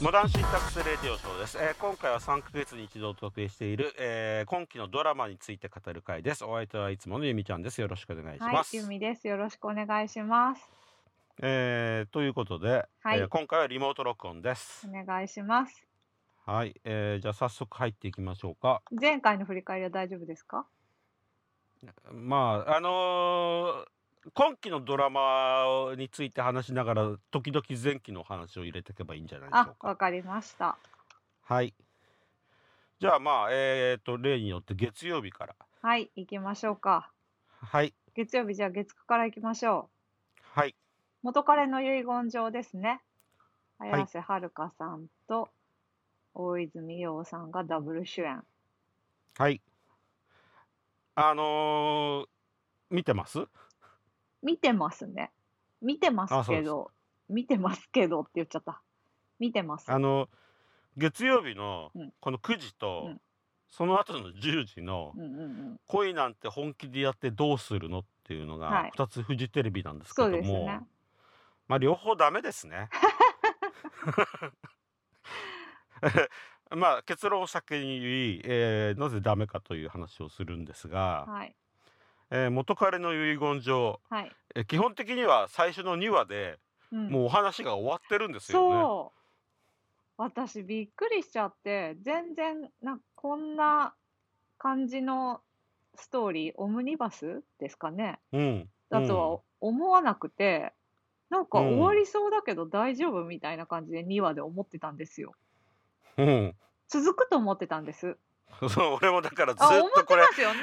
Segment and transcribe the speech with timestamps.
[0.00, 9.28] モダンシンタックスレディオショーです、えー今回は3ヶ月に一度お届けしている、えー今期のドラマについて語る回ですお相手はいつものゆみちゃんですよろしくお願いしはいま、す、ゆみです。
[9.28, 10.81] よろしくお願いします。
[11.40, 13.18] えーということで、はい。
[13.20, 14.86] えー今回はリモート録音です。
[14.88, 15.86] お願いします。
[16.44, 18.82] はい、えーじゃあ早速入っていきましょうか。
[18.90, 20.66] 前回の振り返りは大丈夫ですか？
[22.12, 23.84] まああのー
[24.34, 29.88] 今期のドラマについて話しながら時々前期の話を入れていけばいいんじゃないでしょあう、か。
[29.88, 30.78] わかりました。
[31.42, 31.74] はい。
[33.00, 35.56] じゃあまあえー、と例によって月曜日から。
[35.80, 37.10] はい、行きましょうか。
[37.48, 37.94] はい。
[38.14, 39.90] 月曜日、じゃあ月9から行きましょ
[40.52, 40.74] はい、う。
[41.22, 43.00] 元彼の遺言状ですね。
[43.80, 45.50] い綾瀬はるかさんと
[46.34, 48.42] 大泉洋さんがダブル主演。
[49.38, 49.60] はい。
[51.14, 52.26] あのー
[52.90, 53.46] 見てます？
[54.42, 55.30] 見てますね。
[55.80, 56.90] 見てますあそうですけど、
[57.28, 58.82] 見てますけどって言っちゃった。
[59.38, 59.90] 見てます。
[59.90, 60.28] あの
[60.96, 63.20] 月曜日のうんこの9時と、うん
[63.74, 65.80] その後の10時のうんうんうん。
[65.88, 70.80] 「恋なんて本気でやってどうするの?」っていうのがはい2つフジテレビなんですけそども、うですね。
[71.68, 72.88] まあ両方ダメですね。
[76.74, 81.54] まあ結論を先に言い、えーなぜダメかという話をするんですが、はい。
[82.30, 84.32] えー元彼の遺言状、はい。
[84.54, 86.58] えー基本的には最初の2話で
[86.92, 88.80] うんもうお話が終わってるんですよね。
[88.82, 89.18] そう。
[90.18, 93.94] 私びっくりしちゃって、全然なこんな
[94.58, 95.40] 感じの
[95.94, 98.20] ストーリー、オムニバスですかね。
[98.32, 100.72] うん、だとは思わなくて、
[101.32, 105.32] なんかうん終わりそうだけど大丈夫みたいな感じで2話で思ってたんですよ。
[106.18, 106.54] うん、うん、
[106.88, 108.18] 続くと思ってたんです。
[108.68, 110.60] そう俺もだからずあ、っ思っとこれてますよね。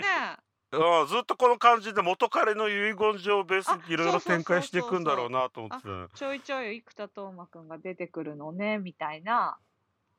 [0.71, 9.57] うんずっとこの感じで元彼の遺言状をベースあにいろいろ展開していくんだろうなと思ってたちょいちょい生田斗真くんが出てくるのね、みたいな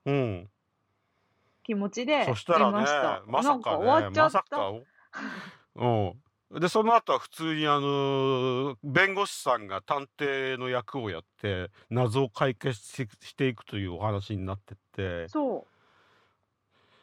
[0.05, 0.51] うん
[1.63, 2.73] 気持ちでそしたらね。
[2.73, 4.39] まさかなんか終わねっちゃった。
[4.41, 4.73] まさか
[5.77, 6.13] うん
[6.53, 15.29] でその後は普通にあの弁護士さんが探偵の役をやって謎を解決ししていくというお話になってって。
[15.29, 15.71] そう。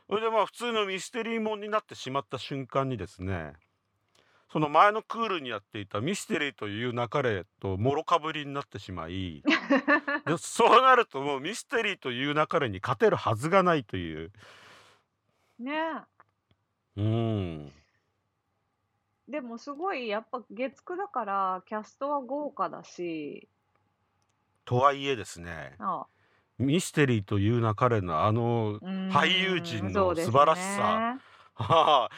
[0.09, 3.53] それでまあ普通のミステリーもんになってしまった瞬間にですね
[4.52, 9.44] その前のクールにやっていたミステリーという流れともろかぶりになってしまい
[10.25, 14.31] でそうなるともうミステリーという流れに勝てるはずがないという。
[15.59, 15.74] ね
[16.96, 17.74] うん
[19.27, 23.47] でもすごいやっぱ月9だからキャストは豪華だし、
[24.65, 26.05] とはいえですねあ
[26.57, 28.79] ミステリーという流れのあの
[29.11, 31.21] 俳優陣の素晴らしさ、ね。
[31.55, 32.09] はあ。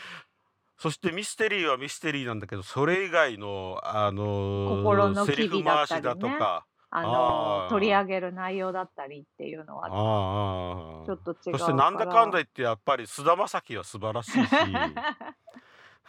[0.77, 6.65] そしてミステリーはミステリーなんだけどそれ以外のあの心のセリフ回しだとか。
[6.91, 11.05] あの取り上げる内容だったりっていうのああはああ。
[11.05, 11.59] ちょっと違うから。
[11.59, 14.39] そしてなんだかんだ言ってやっぱり菅田将暉は素晴らしいし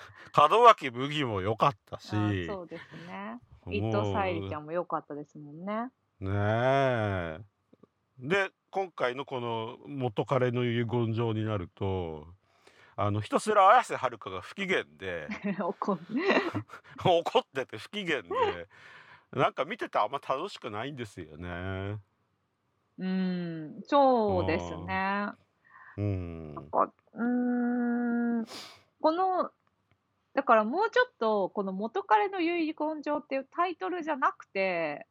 [0.50, 2.08] 門脇麦も良かったし。
[2.14, 3.40] あそうですね。
[3.68, 5.90] 伊藤沙莉ちゃんも良かったですもんね。
[6.20, 7.40] ねえ。
[8.18, 12.26] で今回のこの元彼の遺言状になると
[12.96, 15.26] あのひたすら綾瀬はるかが不機嫌で
[15.64, 15.94] 怒
[17.38, 18.28] ってて不機嫌で
[19.32, 21.98] なんか見ててあんま楽しくないんですよね。
[22.98, 25.30] うんそうですね。
[25.96, 26.54] うん。
[26.54, 28.46] なんかうーん
[29.00, 29.50] この
[30.40, 35.06] だからもうちょっとこの元彼の遺言状っていうタイトルじゃなくて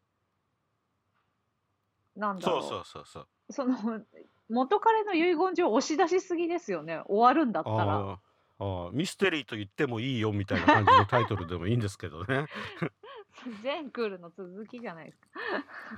[2.15, 3.77] なんだろそううそうそうそう。
[3.77, 4.01] その
[4.49, 7.01] 元彼の遺言状押し出しすぎですよね。
[7.05, 7.93] 終わるんだったら。
[7.95, 8.19] あ
[8.59, 12.47] あミステリーと言ってもいいよみたいな感じのタイトルでもいいんですけどね。
[13.61, 15.27] 全クールの続きじゃないですか。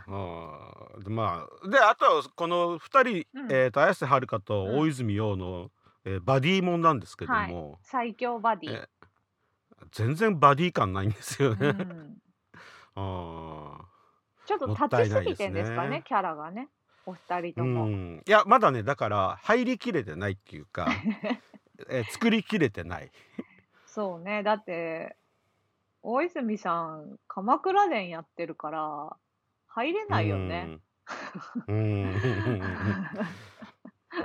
[0.08, 3.50] ああでまあであとはこの2人、うん。
[3.50, 4.80] えー、と綾瀬はるかとうん。
[4.80, 5.72] 大泉洋の、
[6.04, 8.90] えーバディもんなんですけども、最強バディ、え
[9.92, 11.68] 全然バディ感ないんですよね。
[11.68, 12.22] うん、
[12.96, 13.86] ああ。
[14.46, 16.04] ちょっと立ちすぎてんですかねね。
[16.06, 16.70] キャラがね。
[17.06, 20.88] お二人とうも、ん、いやまだねだから入りきれてないっていうか、
[21.90, 23.12] えー作りきれてない。
[23.86, 24.44] そうね。
[24.44, 25.18] だって
[26.04, 29.18] 大泉さん鎌倉殿やってるから
[29.68, 30.80] 入れないよね、
[31.68, 31.76] うん。
[31.76, 32.62] うん。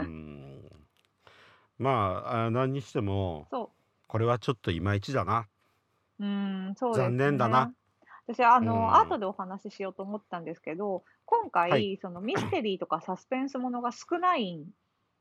[0.01, 0.71] うん。
[1.79, 1.91] ま
[2.27, 3.73] ああ何にしても そ
[4.07, 5.49] これはちょっといまいちだな。
[6.21, 7.73] ううんそうです、ね、残念だな。
[8.27, 8.95] 私、あうの、ん。
[8.97, 11.99] 後でお話ししようと思ったんですけど、今回、はい。
[12.01, 14.67] そのミステリーとかサスペンスものが少ないん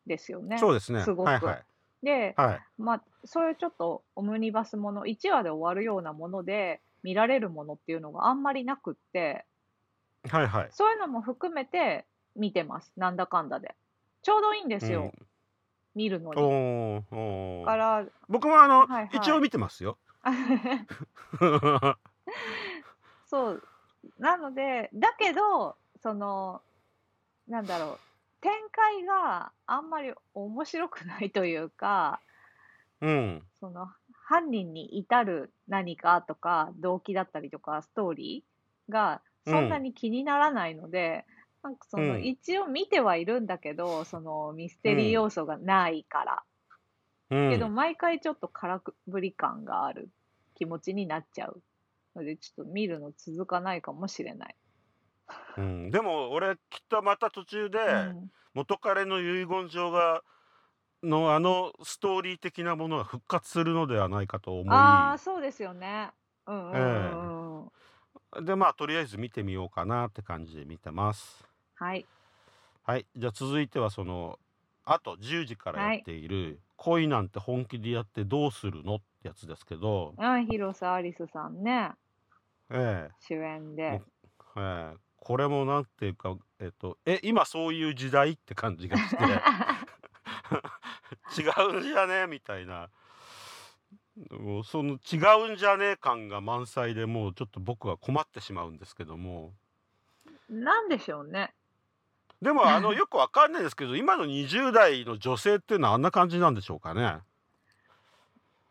[0.07, 0.57] ですよね。
[0.57, 1.03] そうですね。
[1.03, 1.27] すごく。
[1.27, 1.63] はいはい。
[2.03, 2.61] で、はい。
[2.77, 9.45] まあ、そういうちょっとオムニバスもの、1話で終わるようなもので見られるものっていうのがあんまりなくって、
[10.27, 10.67] はいはい。
[10.71, 12.05] そういうのも含めて
[12.35, 12.91] 見てます。
[12.97, 13.75] なんだかんだで。
[14.23, 15.11] ちょうどいいんですよ。
[15.93, 16.43] 見るのうん、に。
[16.43, 17.65] おーおー。
[17.65, 19.09] だから、僕もあの、はいはい。
[19.13, 19.99] 一応見てますよ
[23.25, 23.63] そう。
[24.19, 26.61] なので、だけど、その、
[27.47, 27.99] なんだろう、
[28.41, 32.19] 展開があんまり面白くないというか、
[33.01, 33.89] うんその、
[34.23, 41.25] 犯人に至る何かとか、動機だったりとか、ストーリーがそんなに気にならないので、
[41.61, 46.43] なんかその、うん一応見てはいるんだけど、そのミステリー要素がないから。
[47.29, 50.11] うんけど、毎回ちょっと空振り感がある
[50.55, 51.63] 気持ちになっちゃう。
[52.15, 54.57] ので、ちょっと見るの続かないかもしれない。
[55.57, 60.21] うん、でも俺きっとまた途中でうん元彼の遺言状が
[61.03, 66.11] のあのストーリー的なものが復活するのではないかと思ああ、そうですよね。
[66.47, 66.77] うんうんえ
[67.11, 67.71] うんうん。
[68.41, 71.43] いでまあとりあえず見てみようかなって感じで見てます
[71.75, 72.09] はい。
[72.83, 74.39] はいじゃあ続いてはその
[74.83, 81.91] あと10時からやっている「恋なんて本気でやってどうするの?」ってやつですけどうん、広瀬アリスさんね、
[82.69, 83.83] え主演で。
[83.83, 84.01] え
[84.57, 89.17] ええこれもなんていうかえっとえ今そういう時代って感じがして
[91.41, 92.91] 違うんじゃねえみたいな
[94.29, 99.55] もうその違うんじゃねえ感が満載でもうちょっと僕は困ってしまうんですけども
[100.47, 101.55] なんでしょうね。
[102.45, 107.17] でもあの よくわかんないですけど今の20代の女性っていうのはあんな感じなんでしょうかね。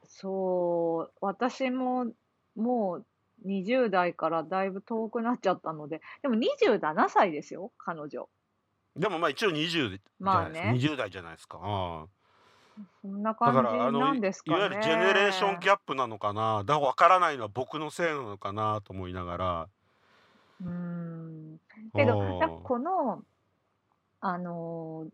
[0.06, 2.06] そう、私も
[2.54, 3.02] も
[3.44, 8.28] う20代からだいぶ遠くなっちゃったので、でも27歳ですよ、彼女。
[8.94, 10.60] でもまあ一応20じゃないですまあね。
[10.76, 12.06] 20代じゃないですか、あ
[13.02, 14.56] そんな感じないんですかね。
[14.56, 16.58] わゆるジェネレーションギャップなのかな。
[16.58, 19.68] だからわからないのは僕のせいなのかなと思いながら。
[20.60, 21.60] うーん。
[21.96, 23.24] けど、この、
[24.26, 25.10] あのー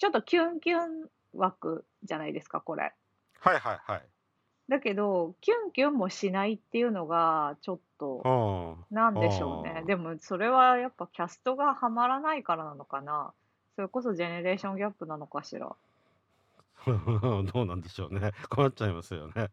[0.00, 2.94] ちょっとキュンキュン枠じゃないですか、これ。
[3.38, 4.02] はいはいはい。
[4.70, 8.96] だけど、キュンキュンもしないっていうのが、ちょっと、うん。
[8.96, 9.84] なんでしょうね。
[9.86, 13.34] でも、それはやっぱキャストがはまらないからなのかな。
[13.76, 15.76] それこそジェネレーションギャップなのかしら。
[16.86, 18.32] どうなんでしょうね。
[18.48, 19.50] 困っちゃいますよね。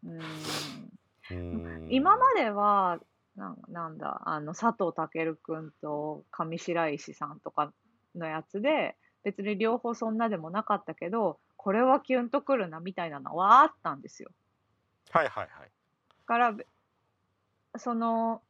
[1.90, 3.00] 今までは、
[3.36, 7.70] なんなんだ、あの、佐藤健くんと上白石さんとか
[8.14, 14.30] のやつで、別に両方そんなでもなかったけど、これはキュンとくるなみたいなのはあったんですよ。
[15.10, 15.70] はいはいはい。
[16.26, 16.66] から、べ
[17.76, 18.42] その、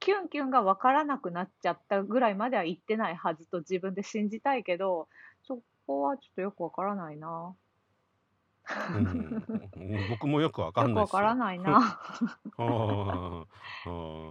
[0.00, 5.08] キュンキュンが分からなくなっちゃったぐらいまでは行ってないはずと自分で信じたいけど、
[5.42, 7.54] そこはちょっとよくわからないな。
[8.94, 9.44] うん。
[10.10, 10.94] 僕もよくわかよ。
[10.94, 12.00] くわからんないな。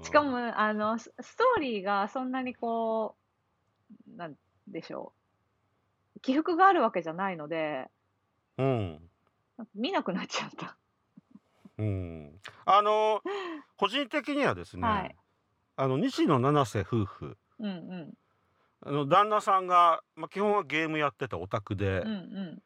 [0.04, 3.16] しかも、あの、スストーリーがそんなにこ
[4.08, 4.38] う、なん
[4.68, 5.14] でしょ
[6.16, 6.20] う。
[6.22, 7.88] 起伏があるわけじゃないので、
[8.58, 9.00] うん
[9.76, 10.78] 見なくなっちゃった。
[11.78, 13.22] うんあの
[13.78, 15.16] 個人的にはですね、はい
[15.76, 18.14] あの西野七瀬夫婦うんうん。
[18.82, 22.62] あの旦那さんが、まあ、基本はゲームやってたオタクでうん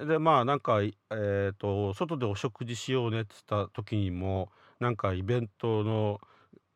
[0.00, 0.08] う、ん。
[0.08, 6.20] でまあなんか、えー、と外でお食事しようねって言った時にもなんかイベントの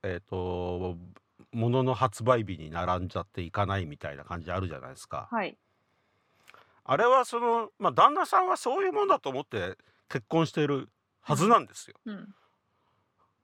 [0.02, 0.96] えっ、と
[1.56, 5.26] ものの発売日に並んじゃっていかないみたいな感じあるじゃないですか。
[5.30, 5.56] はい。
[6.84, 9.76] あれはその、まあ、旦那さんはそういうもんだと思って
[10.08, 10.90] 結婚してる
[11.22, 11.96] はずなんですよ。
[12.04, 12.34] うん。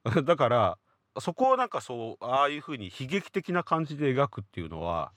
[0.27, 0.79] だから
[1.19, 5.13] そこをなんかそうああいうふうに悲劇的な感じで描くっていうのは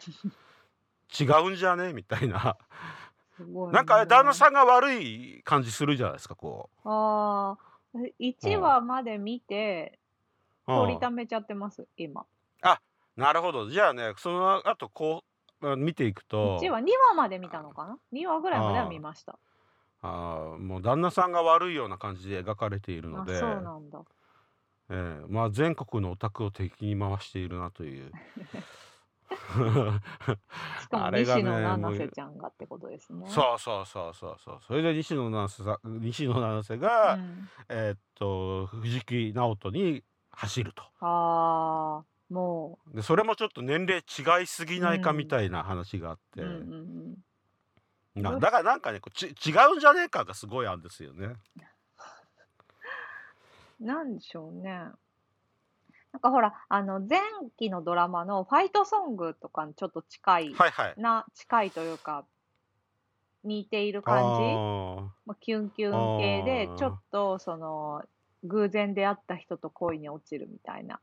[1.20, 2.58] 違うんじゃねみたいな
[3.36, 7.58] すごい、なんか旦那さんが悪い感じするじゃないですかこあ
[7.94, 10.00] あ、1話まで見て、う。
[10.00, 10.06] うん
[10.68, 12.26] 取りためちゃってます、今。
[13.16, 15.24] なるほどじゃあねその後こ
[15.62, 19.40] うあ見ていくと1話、2話まで見たのかな ?2 話ぐらいまでは見ました。
[20.02, 24.02] あーもう旦那さんが悪いような感じで描かれているのあ、でそうなんだ。
[24.90, 28.12] ええまあ、全国のオタクを敵に回しているなという。
[30.82, 33.28] しかも西野七瀬ちゃんがってことですね。
[33.28, 46.52] そうそうそうそうそうそれで西野七瀬さん西野七瀬うが、ん、えーっと藤木直人に走るとああ、もでそれもちょっと年齢違いすぎないかうんみたいな話があっう、て、うんう
[46.82, 47.16] ん
[48.22, 51.34] なだからなんかねこうち違うんじゃねえかがすごいあるんですよね。
[53.82, 54.90] うん、なんでしょうね。
[56.14, 57.20] なんかほら、あの、前
[57.58, 60.94] 期のドラマのファイトソングとかにちょっと近い、はいはい。
[60.96, 62.24] な、近いというか、
[63.44, 68.02] 似ている感じ、あまあ、キュンキュン系でちょっとその、
[68.46, 71.02] 偶然出会った人と恋に落ちるみたいな。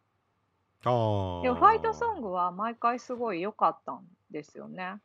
[0.84, 0.90] あ。
[0.90, 0.92] あ
[1.40, 1.42] あ。
[1.42, 5.00] でも、ファイトソングは毎回すごい良かったんですよね。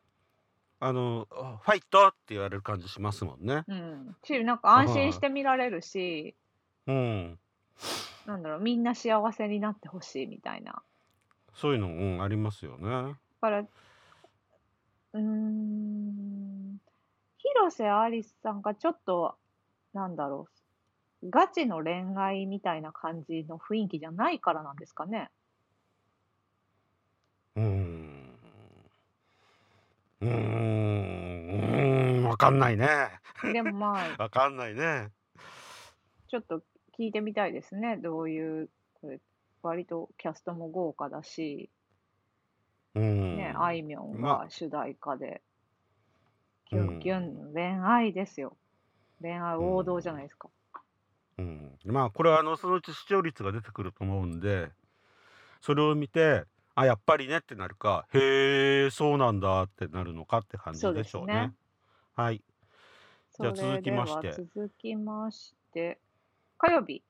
[0.80, 3.64] あの、ファイトって言われる感じしますもんね。
[3.68, 4.16] うん。
[4.24, 6.36] し、なんか安心して見られるし、
[6.86, 7.40] うん。
[8.26, 10.84] なんだろう、みんな幸せになってほしいみたいな。
[11.56, 12.88] そういうの、うん、ありますよね。
[12.90, 16.78] だから、うーん、
[17.38, 19.36] 広瀬アリスさんがちょっと、
[19.94, 20.48] なんだろ
[21.24, 25.30] う、ガチの恋愛みたいな感じの雰囲気じゃないからなんですかね。
[27.58, 28.40] うーん。
[30.22, 32.88] うーん、うーん、わかんないね。
[33.52, 35.12] でもまあ、 わかんないね。
[36.28, 36.62] ちょっと
[36.98, 37.98] 聞いてみたいですね。
[37.98, 38.70] どういう、
[39.02, 39.20] これ、
[39.64, 41.72] 割とキャストも豪華だし、
[42.94, 43.38] うん。
[43.38, 45.42] ね、あいみょんまが主題歌で、
[46.66, 48.56] キュンキュンの恋愛ですよ。
[49.20, 50.50] 恋愛王道じゃないですか。
[51.38, 54.72] うん、まあこれはあのそのうち視聴率が出てくると思うんで
[55.62, 56.46] それを見て
[56.80, 61.34] あやっぱりねってなるかへえそうなんだってなるのかって感じででしょうね。
[61.34, 61.54] すね。
[62.14, 62.44] はい
[63.40, 66.00] じゃあ続きまして続きまして、
[66.60, 67.02] 火曜日。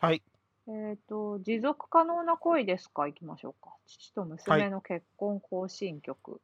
[0.00, 0.22] はい
[0.68, 3.06] えっ、と、持続可能な恋ですか？
[3.06, 3.74] 行きましょうか。
[3.86, 6.40] 父とは娘いの結婚行進曲。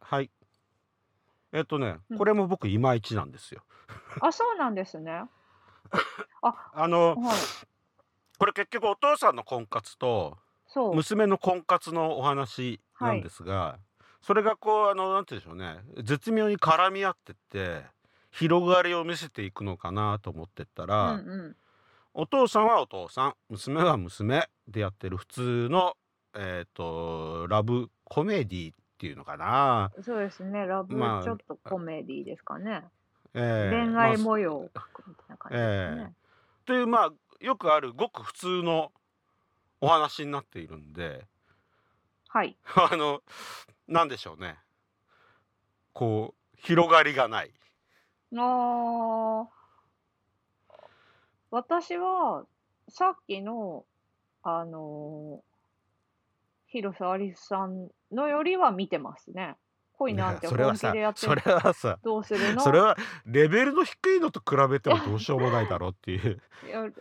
[0.00, 0.30] はい
[1.52, 3.62] えっとねうんこれも僕いまいちなんですよ。
[4.22, 5.24] あ、そうなんですね。
[6.40, 7.36] あ、あのはい。
[8.38, 10.94] これ結局お父さんの婚活とそう。
[10.94, 13.78] 娘の婚活のお話なんですが、
[14.22, 17.82] それがこうあのなんて言うんでしょうね絶妙に絡み合ってって
[18.30, 21.56] 広がりを見せていくのかなと思ってったうら、んうん。
[22.14, 25.96] お父さんはお父さん娘は娘でやってる普通の
[26.36, 30.66] えっ、とラブコメディっていうのかな、そうですね。
[30.66, 32.84] ラブ、まあちょっとコメディですかね。
[33.34, 36.14] えー恋愛まあ模様みたいな感じですね。
[36.66, 38.92] というまあよくあるごく普通の
[39.80, 41.26] お話になっているんで
[42.28, 42.56] はい。
[42.90, 43.22] あの
[43.86, 44.58] なんでしょうね
[45.92, 47.52] こう広がりがない。
[48.36, 49.46] あー
[51.50, 52.44] 私は、
[52.88, 53.86] さっきの、
[54.42, 55.48] あのー
[56.70, 59.56] 広瀬アリスさんのよりは見てますね。
[59.94, 62.60] 恋なんてそれはさ本気でやってそれはさどうするの？
[62.60, 62.94] それは
[63.24, 66.42] レベルの低いのと比べてもどうしようもないだろうっていう。
[66.70, 66.92] よ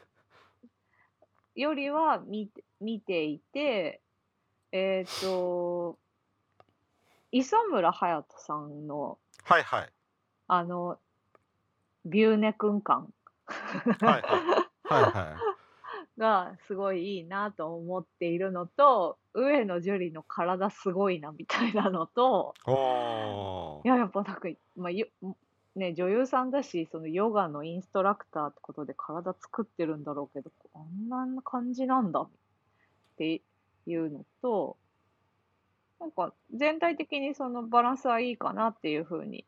[1.58, 4.00] よりは見て見ていて、
[4.72, 5.98] えっ、と、
[7.32, 9.90] 磯村勇斗さんの、はいはい。
[10.48, 11.00] あの、
[12.06, 13.12] ビューネ君感
[13.46, 15.04] はいはい。
[15.04, 15.38] は
[16.18, 22.54] がすごいいいなと思っているのと、上野樹里の体すごいなみたいなのと、
[23.86, 23.88] い。
[23.88, 25.08] や、やっぱなんか、まあ、よ
[25.78, 32.30] ね、女優さんだし、そのヨガのインストラクターってことで体作ってるんだろうけど、あんな感じなんだっ
[33.18, 33.42] て
[33.86, 34.78] いうのと、
[36.00, 39.46] なんか全体的にそのバランスはいいかなっていうふうに、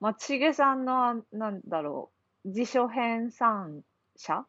[0.00, 2.10] 松重さんのあ、なんだろ
[2.44, 3.82] う、辞書編纂
[4.16, 4.40] 者？
[4.40, 4.46] っ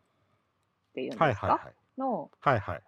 [0.96, 1.74] ていうんですか、はいはいはい。
[1.98, 2.84] の、はいはい。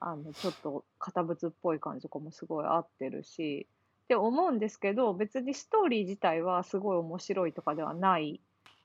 [0.00, 3.68] あの、ちょっと堅物っぽい感じとかもすごい合ってるし、
[4.06, 8.40] って思うんですけど、別にストーリー自体はすごい面白いとかではない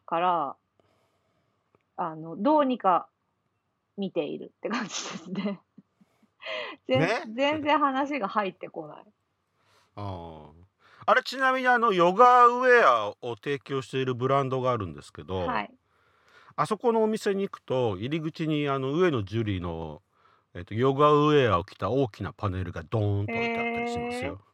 [0.08, 0.56] から、
[1.96, 3.08] あの、どうにか
[3.98, 5.62] 見ているって感じですね。
[6.88, 7.22] 全ね？
[7.36, 9.06] 全然話が入ってこない。
[9.96, 10.62] あー
[11.06, 15.72] あれちなみにあのヨガウェアを提供しているブランドがあるんですけど、はい。
[16.56, 20.01] あそこのお店に行くと入り口にあの上野樹里の、
[20.54, 24.40] えっとヨガウェアを着た大きなパネルがドーンと置いてあったりしますよ。
[24.46, 24.50] え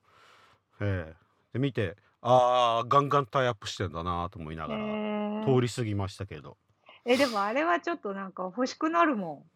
[0.81, 1.13] え
[1.53, 6.57] で見てあーガンガンタイアップしてんだなと思いなえがらー通り過ぎましたけど。
[7.05, 9.49] え、でもあれはちょっとなんか欲しくなるもん。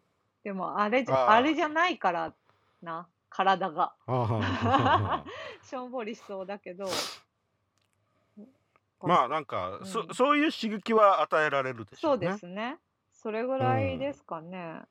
[0.44, 2.32] でもあれじゃ、あれじゃないから
[2.80, 3.92] な、体が。
[5.62, 6.86] しょんぼりしそうだけど。
[9.02, 12.28] まあなんか、うんそそういう刺激は与えられるでしょそううね。
[12.28, 12.78] ですね。
[13.12, 14.82] それぐらいですかね。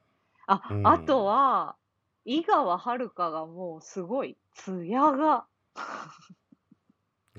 [0.48, 1.76] あ、うんあとは、
[2.26, 5.46] 井川遥がもうすごい、ツヤが、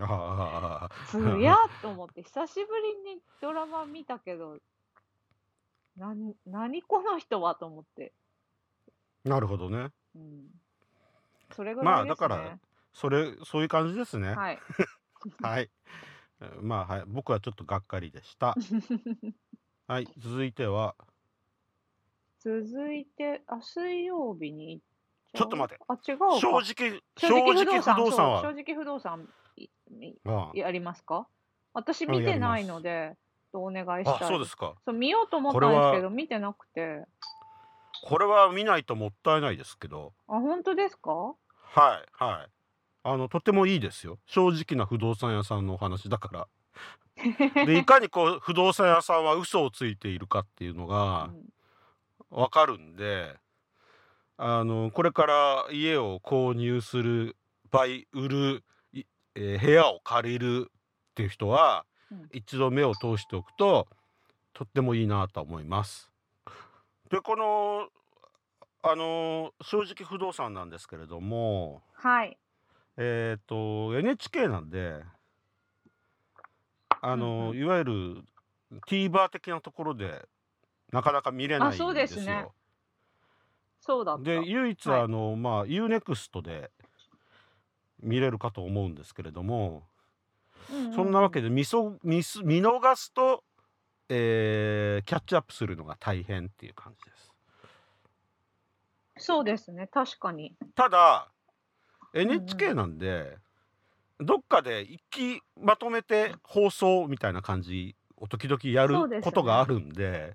[0.01, 4.59] あツヤと思って、久しぶりにドラマ見たけど、
[5.97, 8.12] なん、何この人はと思って。
[9.27, 9.91] ーなるほどね。
[10.15, 10.47] うん。
[11.55, 12.29] それぐらいですね。
[12.29, 12.59] まあだから
[12.95, 14.35] それそういう感じですね。
[14.35, 14.59] はい。
[15.43, 15.71] はい。
[16.41, 18.57] えーまあはい僕はちょっとがっかりでした。
[19.87, 20.97] はい続いては
[22.43, 24.85] 続いて、あ、水曜日に行っ
[25.35, 25.83] ちょっと待って。
[25.89, 26.39] あ、違うか。
[26.39, 29.29] 正直、正正直直不動産不動産そう正は、直不動産
[30.55, 31.27] やりますか？
[31.75, 33.17] 私うん見てないので、
[33.55, 34.27] お願いあ、したいで。
[34.27, 34.75] そうですすか。
[34.85, 37.05] そう、見ようと思ったんですけど、見てなくて。
[38.05, 41.11] これは見ないともったいないですけど、あ、本当ですか？
[41.11, 41.35] は
[42.05, 42.51] い、はい。
[43.05, 44.19] あの、とてもいいですよ。
[44.27, 46.49] 正直な不動産屋さんのお話だから。
[47.67, 51.53] で、いかにこう、不動産屋さんは嘘をついているかっていうのうがん
[52.31, 53.37] わかるんで、
[54.45, 57.37] あの、これから家を購入する、
[57.71, 59.05] 売、売る、い
[59.37, 63.87] えー部屋を借りるっていう人は、うん一度目を通しておくと、
[64.53, 66.11] とってもいいなと思います。
[67.09, 67.89] で、この、
[68.83, 72.37] あの、正直不動産なんですけれども、はい。
[72.97, 75.05] えっと、NHK なんで、
[77.01, 77.57] あうんうの、ん。
[77.57, 78.25] いわゆる
[78.89, 80.27] TVer 的なところで
[80.91, 82.49] なかなか見れあ、ないそうんでですね。
[83.89, 83.95] よ。
[83.97, 84.43] そうだっで、た。
[84.43, 85.03] 唯一はい。
[85.03, 86.71] あの、まあ、UNEXT で
[88.03, 89.85] 見れるかと思うんですけれども、
[90.73, 93.45] うんそんなわけで見そ見す見逃すと、
[94.09, 97.33] えーキャッチアップするのが大変っていう感じです。
[99.19, 99.87] そうですね。
[99.89, 100.55] 確かに。
[100.75, 101.29] ただ、
[102.15, 102.77] うんう NHK ん。
[102.77, 103.37] なんで、
[104.19, 109.75] どっかで一気まとめて放送みたいな感じを時々やそうですることがあね。
[109.75, 110.35] るんで、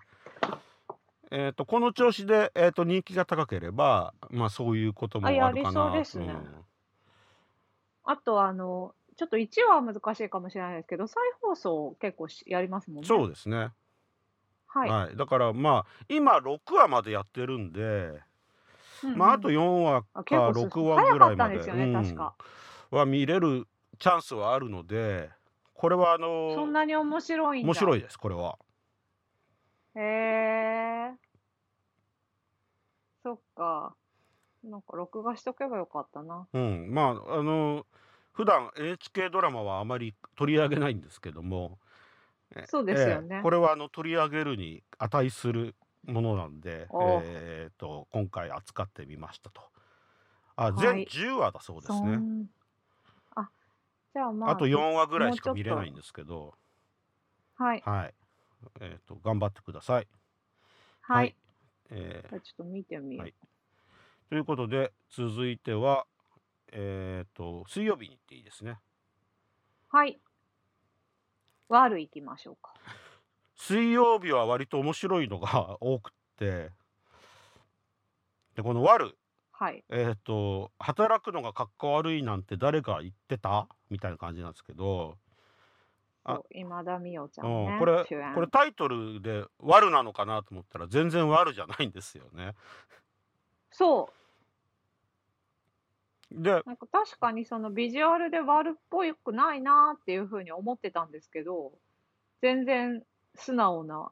[1.32, 5.90] えー、とこの調子で、えー、と人気が高ければ、まあ、そういうことあ、もあやりるかな。
[5.92, 6.28] そうですね。
[6.28, 6.66] うん、
[8.06, 13.08] あと、あの、ちょっと1話は難しいかもしれないですけど、再放送結構しやりますもんね。
[13.08, 13.72] そうですね。
[14.68, 14.90] はい。
[14.90, 15.18] はい。
[15.18, 18.22] だからまあ、今6話までやってるんで、
[19.04, 19.56] うんまあ、あとうん。
[19.56, 22.98] 4話あ、か結構す、6話ぐらいまで、でね、うん。
[22.98, 23.68] は見れる
[24.00, 25.30] チャンスはあるので、
[25.74, 27.64] これはあそのんなに面白い。
[27.64, 28.58] 面白いです、これは。
[29.98, 31.18] へえ。
[33.24, 33.96] そっか。
[34.64, 36.48] なんか録画しとけばよかったな。
[36.54, 37.86] うん、まあ、あの、
[38.34, 41.80] 普段 NHK ドラマはあまり取り上げないんですけども、
[42.56, 43.42] えそうですよええね。
[43.42, 49.62] これはあの取り上げるに値するものなんで、おえー、と今回扱ってみましたと。
[50.56, 51.06] あ、は全い。
[51.06, 52.18] 10話だそうですそね。
[52.18, 52.48] ん、
[53.36, 53.50] あ、
[54.14, 56.54] じゃああまあ、と4話ぐらいしかもうちょっと、見れないんですけど、
[57.56, 58.14] はい、はい。
[58.82, 60.08] えー、と頑張ってください。
[61.02, 61.16] は。
[61.16, 61.36] はいい。
[61.90, 63.30] えじゃあちょっと見てみーはい。
[63.30, 64.30] よう。
[64.30, 66.06] ということで、続いては、
[66.72, 68.78] えー、と水曜日に行っていいですね。
[69.90, 70.20] はい。
[71.70, 72.74] 悪いきましょうか。
[73.56, 76.72] 水曜日は割と面白いのが 多くって、
[78.56, 79.18] でこの悪、
[79.52, 79.84] はい。
[79.90, 83.68] えっ、と、働くのがかっこ悪いなんて誰が言ってた？
[83.90, 85.18] みたいな感じなんですけど、
[86.28, 88.34] あ、そう、今田美桜ちゃうんん、ね、これ、主演。
[88.36, 92.54] これタイトルで悪なのかなと思ったら全然悪じゃないんですよね。
[93.72, 94.10] そ
[96.32, 101.72] で、う、なんか確かにそのビジュアルで悪っぽくないなっていうふうに思ってたんですけど、
[102.42, 103.04] 全然
[103.36, 104.12] 素直な、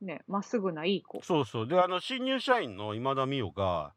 [0.00, 1.22] ね、まっすぐないい子。
[1.22, 1.68] そうそう。
[1.68, 3.94] で、あの、新入社員の今田美桜が、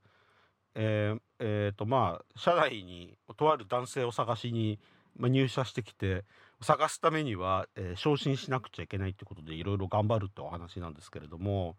[0.76, 4.80] えーえーと、まあ、社内にとある男性を探しに、
[5.16, 6.26] まあ、入社してきて、
[6.62, 11.78] 探すためには、えー昇進しなくちゃいけないってことでいろいろ頑張るってお話なんですけれども、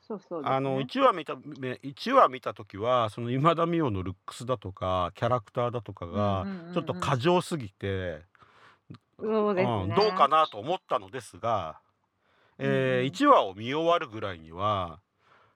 [0.00, 0.86] そうそうあのね。
[0.88, 7.00] 1話見ため1話見た時はその今田美桜のルックスだとかキャラクターだとかうんがちょっとうん。
[7.00, 8.22] 過剰すぎて、
[9.18, 10.28] そうん、どうかね。
[10.28, 11.78] なと思ったのですが、
[12.58, 13.06] うんえーうん。
[13.12, 15.00] 1話を見終わるぐらいには、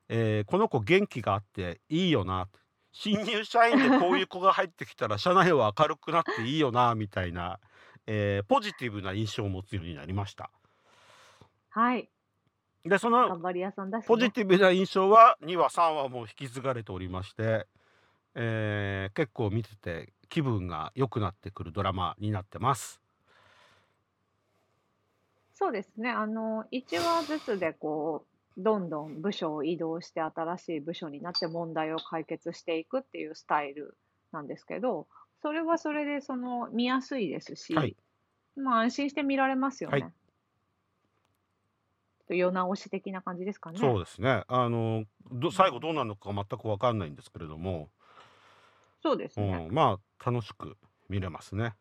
[0.09, 2.48] えーこの子元気があっていいよな
[2.92, 7.59] 新入社員でこういう子が入ってきたら社内は明るくなっていいよなみたいな、
[8.07, 10.51] えーポジティブな印象を持つようになりました。
[11.69, 12.11] はい。
[12.85, 14.33] でその頑張り屋さんだしポジね。
[14.33, 17.67] ティブな印象は2話3話も引き継がれておりまして、
[18.35, 23.03] えー結構見てて気分が良くなってくるドラマになってます。
[25.55, 26.11] そうですね。
[26.11, 33.97] あの、1話ずつでこう、どんどん部署を移動して新しい部署になって問題を解決していくっていうスタイル
[34.33, 35.09] なんですけど、
[35.44, 37.96] それはそれでその見やすいですはい、し、
[38.57, 40.11] まあ安心して見られますよはい、ね。
[42.30, 43.98] 世直し的な感じですかそうね。
[43.98, 44.44] ですね。
[44.48, 49.68] あのどうん、最後どうなるのか全く分かんないんですけれども、うそうですね。
[49.70, 50.78] ん、まあ楽しく
[51.11, 51.74] 見れますね。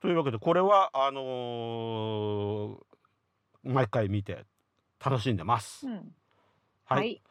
[0.00, 2.84] というわけでこれはあのー
[3.64, 4.44] 毎回見て
[5.04, 5.88] 楽しんでます。
[5.88, 6.14] うん。
[6.84, 6.94] は。
[6.94, 7.22] はいい。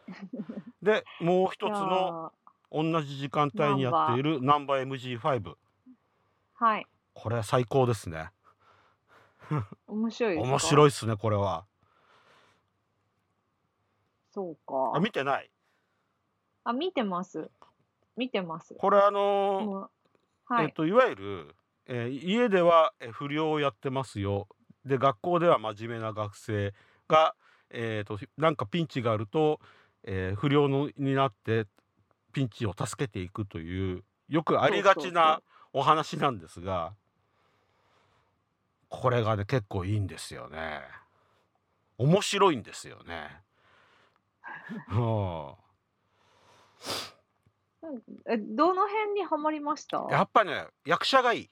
[0.82, 2.34] でもうじ一つの
[2.72, 5.56] 同じ時間帯にやっていバるナンバー MG5 ー、
[6.54, 6.88] はい。
[7.14, 8.30] これ最高ですね。
[9.88, 11.66] 面白いです面か白いっすねこれは。
[14.32, 15.00] そうあか。
[15.00, 15.50] 見てない？
[16.64, 17.50] あ、見てます。
[18.16, 18.76] 見てます。
[18.78, 20.66] これあのーはい。
[20.66, 21.56] えっといわゆる、
[21.88, 24.48] えー家ではえー不良をやってますよ
[24.86, 26.74] で学校では真面目な学生
[27.08, 27.36] が、
[27.72, 29.60] えー、となんかピンチがあると、
[30.04, 31.66] えー不良のになって
[32.40, 35.42] ピンチを助けていくというよくありがちな
[35.74, 36.94] お話なんですが
[38.88, 40.80] これがね結構いいんですよね。
[41.98, 43.42] 面白いんですよね。
[44.90, 45.54] うん
[48.26, 50.08] え、どの辺にはまりました？
[50.10, 51.50] やっぱね役者がいい。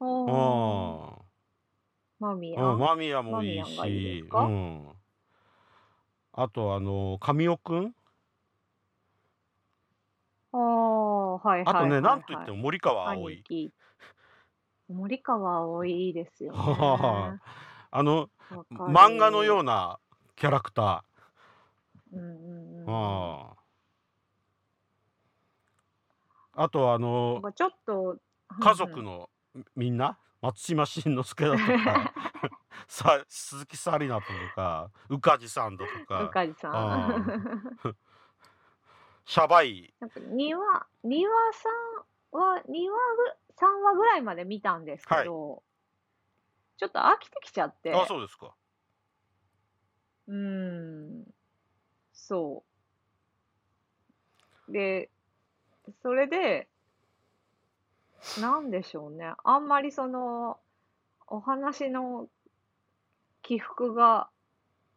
[0.00, 2.62] おーうんマミヤ。
[2.62, 4.88] うん、間宮もいいしうん、
[6.34, 7.94] あとあの神尾くん
[10.52, 13.44] ああ、はいはいあとね、はいなんといってもも森川葵。
[14.88, 16.58] 森川葵いいですよね。
[17.90, 19.98] あのわかる漫画のような
[20.36, 21.04] キャラクタ
[22.12, 22.86] うんうんうん。
[22.86, 23.50] ー、うん、
[26.54, 28.16] あとあなんのかちょっと、
[28.60, 29.28] 家族の
[29.76, 30.18] みんな？
[30.40, 32.12] 松島慎之介だとか。
[32.86, 36.28] さ鈴木紗理奈とか宇梶さんだとうか。
[36.28, 37.96] かじさあん。
[39.28, 41.68] シャバいなんか2話、2話さ
[42.32, 45.62] んは、2話ぐ、3話ぐらいまで見たんですけど、
[46.78, 48.54] ちょっと飽きてきちゃって、あそうですか
[50.28, 51.24] うーん、
[52.14, 52.64] そ
[54.66, 54.72] う。
[54.72, 55.10] で、
[56.00, 56.66] それで、
[58.40, 59.34] なんでしょうね。
[59.44, 60.58] あんまりその、
[61.26, 62.30] お話の
[63.42, 64.30] 起伏が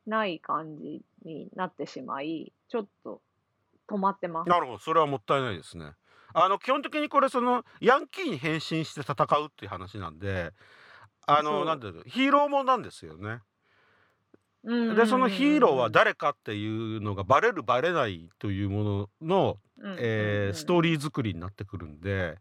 [0.06, 3.22] ない感じになってしまい、ちょっと
[3.92, 4.50] 止まってます。
[4.50, 4.80] なるほど。
[4.80, 5.92] それはもったいないですね。
[6.34, 10.52] あの基本的にこれそのヤンキーに変身して戦うっていう話なんで
[11.28, 13.40] あのなんていうのヒーローもんなんですよね。
[14.64, 14.96] うん。
[14.96, 19.58] でそのヒーローは誰かっていうのがバレるバレないというものの、
[19.98, 22.38] えーストーリリー作りになってくるんで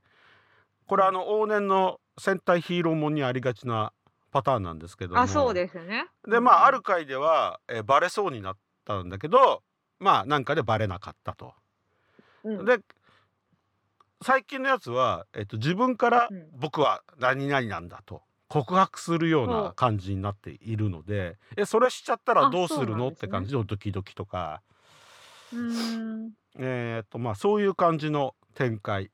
[0.86, 3.92] これあの往年の戦隊ヒーローもんにありがちな
[4.30, 5.20] パターンなんですけども。
[5.20, 6.06] あ、そうですね。
[6.28, 9.62] でまあある回では、えーバレそうになったんだけど
[10.00, 11.54] まあなんかでバレなかったと。
[12.42, 12.80] うん、で
[14.22, 16.48] 最近のやつは、えっと、自分からうん。
[16.58, 19.74] 僕は何々なんだと告白するようそなう。
[19.74, 23.08] 感じになっているのでえそれしちゃったらあどうするの、ね。
[23.10, 24.62] って感じのドキドキとか。
[25.52, 29.10] えーっとまあ、そういう感じの展開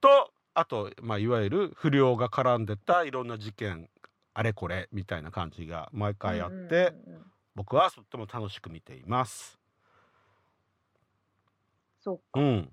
[0.00, 3.88] とあと、まあ、いわゆる不良が絡んでたいろんな事件
[4.32, 7.22] あれこれみたいな感じが毎回あって、うんうんうんうん。
[7.54, 9.59] 僕はとっても楽しく見ています。
[12.00, 12.40] そっか。
[12.40, 12.72] うん、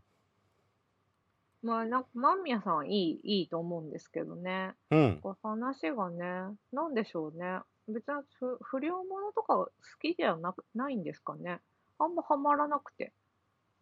[1.62, 4.74] まあ、なんか、間宮さんいい、いいと思うんですけどね。
[4.92, 7.60] うん、こう話がね、なんでしょうね。
[7.88, 11.60] 別に不不良ものとか好きではなくないんですかね。
[12.00, 13.14] あんまハマらなくて、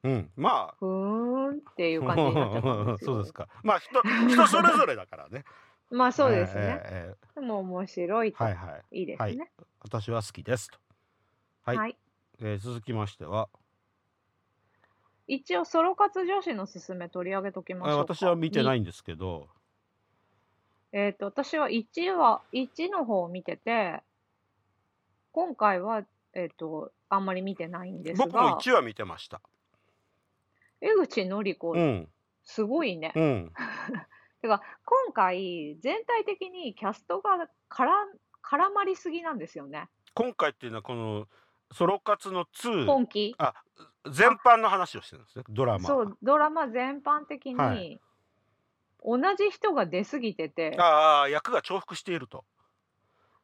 [0.04, 3.14] うん、まあふーんっていう感じになっちゃったんですよ。
[3.14, 3.48] そうですか。
[3.64, 5.44] まあ人人それぞれだからね。
[5.90, 6.82] まあそうですえーね。
[6.86, 9.00] えーでも面白いはいはい。
[9.00, 9.52] いいですね。
[9.82, 10.78] 私は好きですと。
[11.64, 11.78] はい。
[11.78, 11.98] はい。
[12.40, 13.50] えー続きましては、
[15.28, 18.14] 一応、ソロ活女子のすすめ取り上げときましょうか。
[18.16, 18.82] 私は見てないに。
[18.82, 19.50] んですけど、
[20.92, 24.02] えっと、私は1話、1の方を見てて、
[25.32, 29.42] 今回は、えっと、あんまり見てないんです僕もが、1話見てました。
[30.82, 32.10] 江口のり子う、ん、
[32.44, 33.12] すごいね。
[33.16, 33.52] うん、
[34.42, 37.88] てか、今回、全体的にキャストが絡
[38.44, 39.90] 絡まりすぎなんですよね。
[40.14, 41.28] 今回っていうのはこの
[41.72, 43.34] ソロ活の2本気？
[43.40, 43.56] あ
[44.12, 45.46] 全般の話をしてるんですね。
[45.50, 45.88] ドラマ。
[45.88, 48.00] そう、ドラマ全般的に、はい
[49.08, 52.44] 同じ人が出過ぎてて、ああ役が重複していると。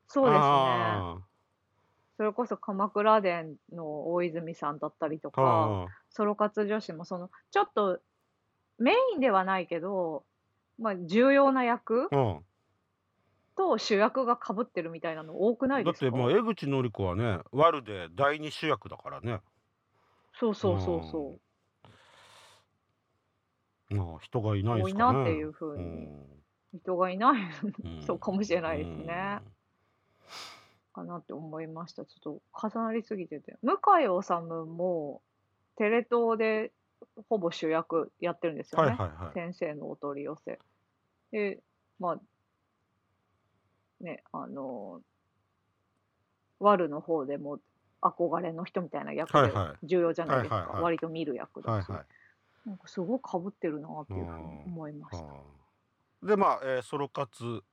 [0.08, 0.44] そうですね。
[0.44, 1.20] あ
[2.18, 8.00] それこそ鎌倉殿の大泉さんだったりとーか、ソロ活女子もそのちょっと
[8.80, 10.24] メインではないけど、
[10.80, 12.40] まあ、重要な役うん。
[13.56, 16.12] と主役が被ってるみたいなの多くないだっですか？
[16.12, 19.42] てもう江口のり子はねワルで第二主役だからね。
[20.40, 21.40] そうそうそうそ
[23.92, 23.96] う。
[23.96, 25.18] まあ人がいないで多いすかね。
[25.20, 27.42] なっていうふううに、ん人がいない
[27.84, 29.40] うんそうかもしれないですね。
[30.94, 32.06] かなって思いました。
[32.06, 32.42] ちょっ
[32.72, 33.58] と重なりすぎてて。
[33.62, 34.34] 向井治
[34.68, 35.22] も
[35.78, 36.72] テレ東で
[37.30, 38.96] ほぼ主役やってるんですうんよね。
[38.98, 39.34] はいはいはい。
[39.34, 40.60] 先生のお取り寄せ。
[41.32, 41.60] で、
[42.00, 42.20] まあ、
[44.04, 45.02] ね、あの、
[46.60, 47.60] ワルの方でも
[48.02, 50.58] 憧れの人みたいな役で重要じゃないですか。
[50.58, 51.90] はいはいはい割と見る役だし。
[51.90, 52.08] はいはい。
[52.66, 55.36] なんかすごい被ってるなっていうふうに思いました。
[56.24, 57.64] でまあ、えーソロ活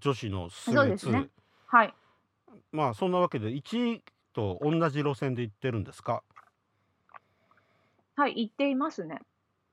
[0.00, 1.30] 女子のすすめそうですね2
[1.66, 1.94] はい。
[2.72, 6.22] まあそんなわけで1と同じ路線で行ってるんですか？
[8.16, 9.20] はい、行っていますね。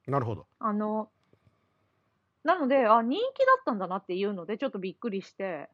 [0.08, 0.48] なるほど。
[0.60, 1.12] あの、
[2.44, 5.70] なので、あ、人気だったんだなっていうので、ちょっとびっくりして、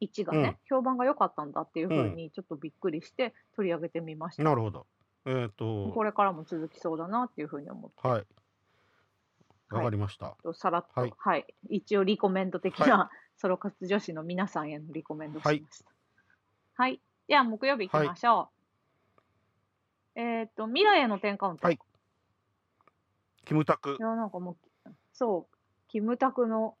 [0.00, 4.42] 1がうんね、評判が良かったんだっていうふううんに、ちょっとびっくりして取り上げてみました。
[4.42, 4.86] なるほど。
[5.24, 8.26] えっ、こと、れからも続きそうだなっていうふうに思って、はい。
[9.70, 10.36] わかりました。
[10.42, 15.90] とさらっと、ははいい、一応リコメンド的な、ソロ活女子の皆さんへのリコメンドをしました。
[16.74, 17.00] はい。
[17.26, 18.50] では、木曜日行きましょ
[20.16, 20.20] う。
[20.20, 21.66] えっ、と、未来への10カウント。
[21.66, 21.78] はい
[23.46, 24.02] キムタクい。
[24.02, 25.56] や、なんかもう、そう、
[25.88, 26.76] キムタクの、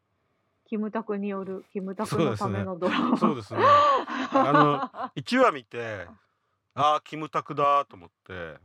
[0.68, 3.16] キムタクによる、キムタクのためのドラマ。
[3.16, 3.60] そうですね。
[3.64, 6.06] あの、 1話見て、
[6.74, 8.56] ああ、キムタクだと思って、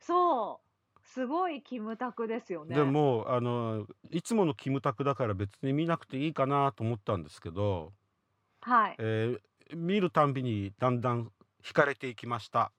[0.00, 0.60] そ
[0.96, 2.76] う、すごいキムタクですよね。
[2.76, 7.92] でも、あの、いつものキムタクだから別に見なくていいかなと思ったんですけど、
[8.60, 8.96] はい。
[8.98, 9.40] えー
[9.76, 11.30] 見るたんびにだんだん
[11.62, 12.72] 惹かれていきました。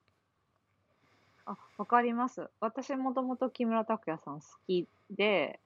[1.45, 2.49] あ、わかります。
[2.59, 5.59] 私もともと木村拓哉さん好きで、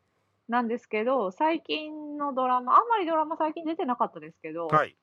[0.49, 4.95] なんですけど、最近のドラマ、あんまりドラマ最近出てなかったですけど、はい。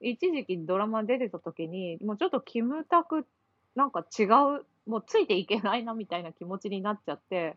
[0.00, 3.26] 一時期ドラマ出てた時に、もうちょっとキムタク、
[3.74, 4.28] なんか違う、
[4.86, 7.56] もうついていけないなみたいな気持ちになっちゃって、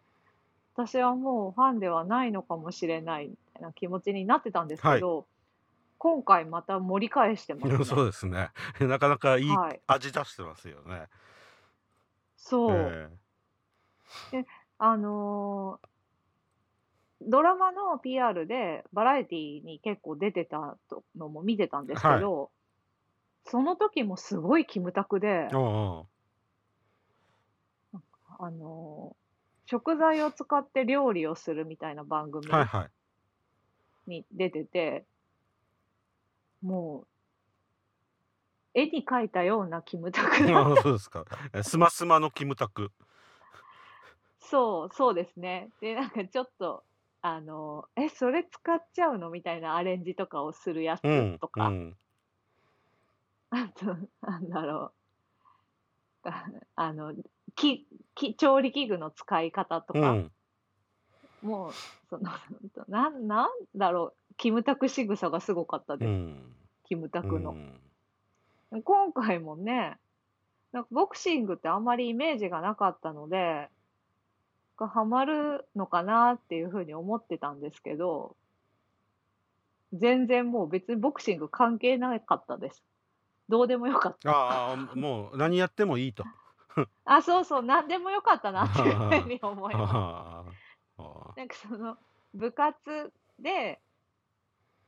[0.73, 5.25] 私はもうファンではないのかもしれないみたいな気持ちになってたんですけど、
[5.97, 7.85] 今回また盛り返してますね。
[7.85, 8.49] そうですね。
[8.79, 11.07] なかなかいいはい味出してますよね。
[12.37, 13.11] そう。
[14.33, 14.45] え
[14.79, 15.90] あのー
[17.27, 20.77] ドラマの PR でバラエティに結構出てた
[21.15, 22.51] のも見てたんですけど、
[23.45, 26.07] その時もすごいキムタクでえ、お
[27.93, 27.99] う
[28.39, 29.21] あのー
[29.67, 32.89] 食材を使って料理をするみたいな番組おうはいはい。
[34.05, 35.05] に出てて、
[36.61, 37.07] もう、
[38.73, 40.35] 絵に描いたようなキムタク
[40.83, 41.23] そうですか。
[41.53, 42.91] えスマスマのキムタク。
[44.41, 45.69] そう、そうですね。
[45.79, 46.83] で、なんかちょっと、
[47.23, 49.29] あの、え、それ使っちゃうの？
[49.29, 51.97] みたいなアレンジとかをするやうんつとか、うん。
[53.51, 53.85] あと、
[54.21, 54.93] なんだろう。
[56.23, 57.13] ああの、
[57.55, 60.31] き、き、調理器具の使い方とか、うん。
[61.41, 62.31] もう、その、
[62.87, 64.35] なん、なんだろう。
[64.37, 66.13] キムタク仕草がすごかったうです。
[66.13, 66.55] ん。
[66.85, 67.59] キムタうクの。
[67.67, 67.91] ん。
[68.83, 69.99] 今回もね、
[70.71, 73.69] なんかボクシングってあんまりイメージがなかったので、
[74.81, 78.35] がハマるのかなっていうふうに思ってたんですけど、
[79.93, 82.83] 全然もう別にボクシング関係なかったです。
[83.47, 84.31] どうでもよかった。
[84.31, 86.23] ああ、もう何やってもいいと。
[87.05, 90.45] あ、そうそう、なんでもよかったなっていうふうに思いま
[90.97, 90.97] す。
[91.37, 91.97] なんかその
[92.33, 93.79] 部活で、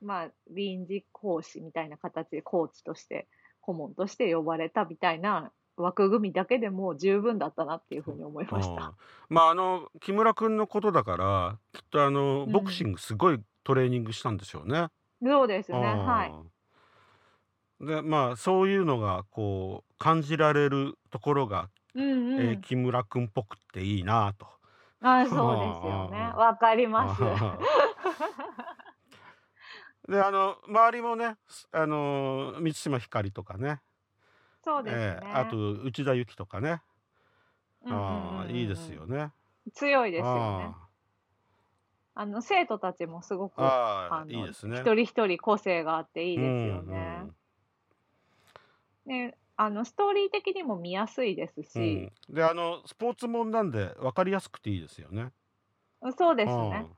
[0.01, 3.27] まあ臨時講師みたいな形でコーチとして、
[3.61, 8.83] 顧問として呼ばれたみたいな枠組みだけでも十分だったなっていうふうに思いましあた。
[8.85, 8.93] あ
[9.29, 14.87] まああの木村君のことだからきっとあのうんボクシングすごいトレーニングしたんでしょうね。
[15.21, 16.25] そうですね、は
[17.81, 17.85] い。
[17.85, 22.39] でまあそういうのがこう感じられるところが、うんうん。
[22.39, 24.47] えー木村君っぽくっていいなと。
[25.01, 26.17] あ、そうですよね。
[26.35, 27.21] わかります。
[30.09, 33.79] であの周りもねすあの満島ひかりとかね
[34.63, 35.19] そうですね。
[35.21, 36.81] えーあと内田有紀とかね、
[37.85, 39.31] うんうんうんうんああいいですよね。
[39.73, 40.65] 強いですよね。
[40.65, 40.83] あ
[42.15, 44.77] あの生徒たちもすごくあいいですね。
[44.77, 47.23] 一人一人個性があっていいですようんね。
[49.05, 55.31] で、あのストーリー的にも見やすいですうんし、うんであのスポーツもんなんで分かりやすくていいですよね。
[56.17, 56.95] そうですあねあ。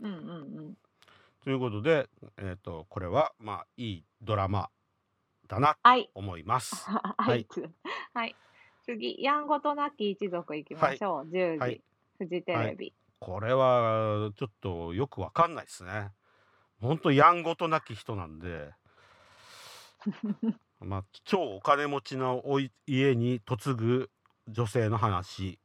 [0.00, 0.76] うんうんうん。
[1.44, 4.70] ということで、えー、とこれはまあいいドラマ
[5.48, 6.10] だなとはい。
[6.14, 6.74] 思います。
[6.90, 7.46] は はいい。
[8.14, 8.36] はい。
[8.84, 11.24] 次、やんごとなき一族いきましょう。
[11.30, 11.80] 10時、はい
[12.18, 12.94] フジテレビ。
[13.18, 16.12] これはちょっとよくわかんないですね。
[16.80, 18.72] 本当やんごとなき人なんで、
[20.80, 24.10] まあ超お金持ちのおい家に嫁ぐ
[24.48, 25.58] 女性の話。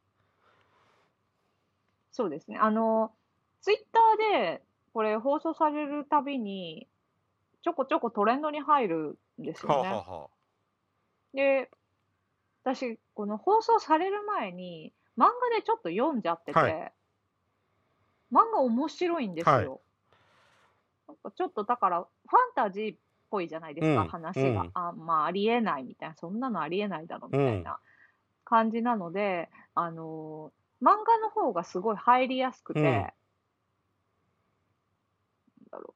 [2.10, 2.56] そうですね。
[2.58, 3.12] あの、
[3.60, 4.62] ツイッターで
[4.92, 6.88] これ放送されるたびに、
[7.62, 9.88] ちょこちょこトレンドに入るんですはあ、よね。
[9.90, 10.20] はあ。
[10.22, 10.28] は
[11.34, 11.70] で、
[12.62, 16.92] 私、この放送される前に、漫画でちょっと読んじゃってて、はい。
[18.32, 19.52] 漫画面白いんですよ。
[19.54, 19.66] はい。
[21.08, 22.08] なんかちょっとだから、ファン
[22.54, 22.98] タジーっ
[23.30, 24.08] ぽいじゃないですか、うん。
[24.08, 24.62] 話が。
[24.62, 24.70] うん。
[24.74, 27.78] あ、まあ、ありえないみたいな、そんなのありえないだろみたいな
[28.44, 32.86] 感じなので、あのー漫画の方がすごい入りやすくて、うん。
[32.86, 33.04] なん
[35.72, 35.94] だろ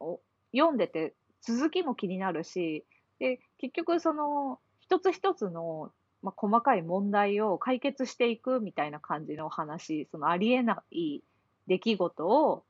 [0.00, 0.04] う。
[0.04, 0.20] お
[0.52, 1.14] 読んでて
[1.46, 2.84] 続きも気になるし、
[3.18, 11.20] で、結局その、一つ一つの、まあ、細かい問題を解決していくみたいな感じの話、そのありえない
[11.68, 12.64] 出来事を、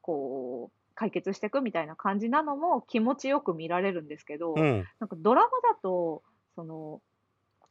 [0.00, 4.84] こう、解決していくみたいな感じなのも気持ちよく見られるんですけど、うん。
[4.98, 6.22] なんかドラマだと、
[6.54, 7.02] その、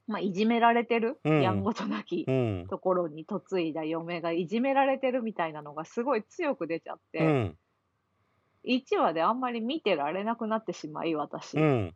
[0.07, 1.41] まあ、いじめられてる、うん。
[1.41, 2.67] やんごとなきうん。
[2.69, 7.57] ところに嫁いだ嫁がいじめられてるみたいなのがすごい強く出ちゃって、うん
[8.65, 11.57] 1話であんまり見てられなくなってしまい、私。
[11.57, 11.95] うん。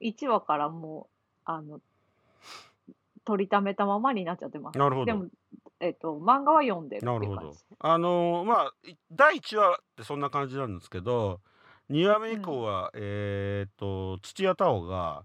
[0.00, 1.80] 1話からもう、あの、
[3.24, 4.78] 取りためたままになっちゃってます。
[4.78, 5.06] なるほど。
[5.06, 5.26] でも、
[5.80, 7.36] えっと、漫画は読んでるなるほど。
[7.36, 7.76] っていう感じ。
[7.80, 11.40] あのーまあい第1話ってそんな感じなんですけど
[11.90, 15.24] 2話目以降は、えーっと土屋太鳳が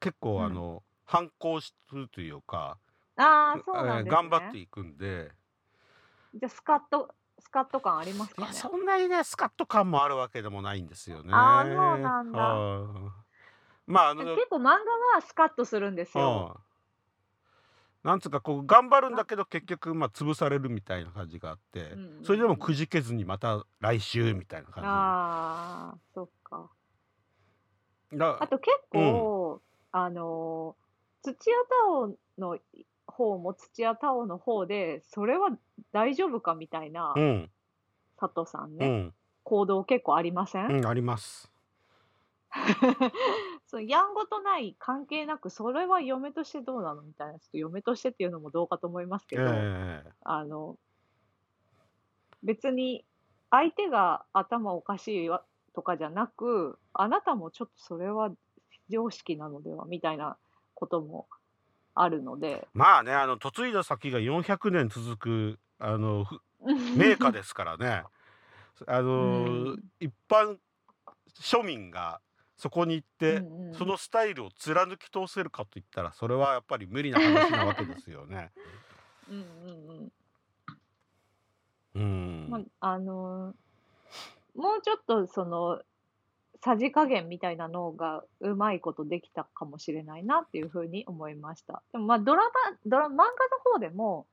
[0.00, 2.78] 結構あの、反抗するというか、
[3.16, 5.32] ああ、そうなんです頑張っていくんで、
[6.34, 8.54] じゃあ、スカッと、スカッと感ありますかねまあ、。
[8.54, 11.30] そんなにねスカッと感もあるわけでもないんですよね。
[11.32, 12.38] あーそうなんだ
[13.86, 14.76] まああの結構漫画は
[15.26, 16.52] スカッとするんですよ。
[16.56, 16.68] うん
[18.04, 26.70] なんつうかこう頑張るんだけど結局まあ潰されるみたいな感じがあって、うんうんうんそれでもくじけずにまた来週みたいな感ああ、そっか。
[28.40, 29.60] あと結構、
[29.92, 32.58] あのー、土屋太鳳の
[33.12, 35.50] 方も土屋太鳳の方で、それは
[35.92, 37.50] 大丈夫かみたいな、うん。
[38.18, 39.14] 佐藤さんね、うん。
[39.44, 41.50] 行動結構ありません、うんあります。
[43.66, 50.04] そうやんごとない関係なく、それは嫁としてどうなのみたいな、ちょっと嫁としてっていうのもどうかと思いますけえど、え。
[50.22, 50.78] あの、
[52.42, 53.04] 別に
[53.50, 55.44] 相手が頭おかしいわ
[55.74, 58.30] とかじゃなく、あなたもちょっとそれは
[58.70, 60.36] 非常識なのではみたいな
[60.74, 61.28] ことも
[62.02, 62.66] あるので。
[62.74, 66.40] まあねあの嫁いだ先が400年続くあのふ
[66.96, 68.04] 名家ですからね
[68.86, 70.58] あの、うん一般
[71.40, 72.20] 庶民が
[72.56, 78.50] そこに行って、うんうんそのスタイルを貫き通せるかといったらそれはやっぱり無理な話なわけですよね。
[79.28, 80.12] うんうんうん
[81.94, 82.46] うん。
[82.50, 83.56] まあ、あのー
[84.58, 85.80] もうちょっとその、
[86.62, 91.82] さじ加減みたいなのがうまいことできたかもしれないなっていうふうに思いました。
[91.92, 92.50] でもまあドラマ、
[92.86, 93.28] ドラ漫画の
[93.72, 94.26] 方でも、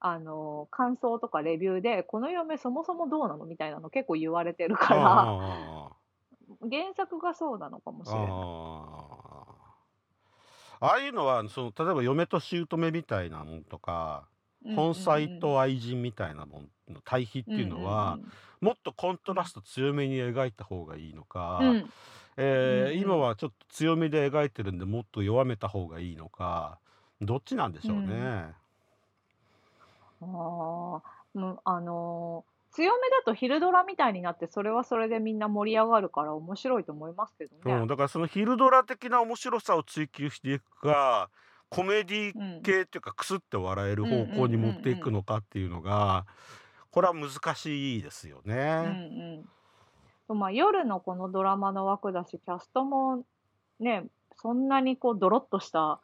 [0.00, 5.90] あのー感想とかレビューで、この嫁そもそもどうなのみたいなの結構言われてるから、あ
[6.60, 8.28] 原作がそうなのかもしあれない。
[8.30, 8.34] あ
[10.80, 14.28] あああいうのはその例えば嫁と姑みたいなもんとか、
[14.76, 18.18] 本妻と愛人みたいなもんの対比っていうのは、
[18.60, 21.66] もっとコントラスト強めに描いた方がいいのか、うん。
[21.68, 21.92] うんうん
[22.40, 23.00] えーうんうん。
[23.00, 26.78] 今はちょっと強めで描いてるんでもっと弱めた方がいいのか
[27.20, 28.54] どっちなんでしょうね。
[30.20, 31.02] ああ、も
[31.34, 37.80] うあのー強めだと昼ドラみたいになって、それはそれでみんな盛り上がるから面白いと思いますけどね。
[37.80, 41.30] うん、だからその昼ドラ的な面白さを追求していくか
[41.70, 46.26] コメディうん系っていうかくすって笑える方向に持っていくのかっていうのが
[46.98, 49.46] これは難しいですようんね。
[50.28, 50.36] うん。
[50.36, 53.22] まあ、夜のこのドラマの枠だし、キャストも
[53.78, 56.00] ね、そんなにこうドロッとした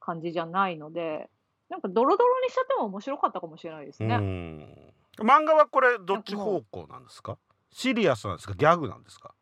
[0.00, 1.30] 感じじゃないので、
[1.70, 4.16] なんかドロドロにしちゃっても面白かったかもしれないですうね。
[4.18, 7.38] ん、漫画はこれどっち方向なんですか？
[7.70, 8.52] シリアスなんですか？
[8.52, 9.34] ギャグなんですか？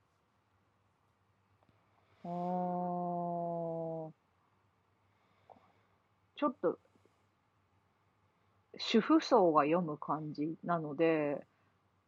[2.23, 4.13] ちょ
[6.49, 6.79] っと、
[8.79, 11.45] 主婦層が読む感じなので、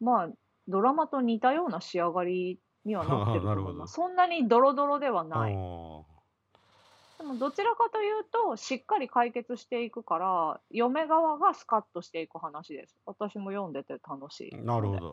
[0.01, 0.29] まあ、
[0.67, 3.93] ドラマと似たような仕上がりにはなってると思います。
[3.95, 5.53] そんなにドロドロではない。
[5.53, 12.97] でもどちらかというと、しっかり解決していくから、嫁側がスカッとしていく話です。
[13.05, 14.55] 私も読んでて楽しい。
[14.55, 14.99] なるほ。
[14.99, 15.09] ど。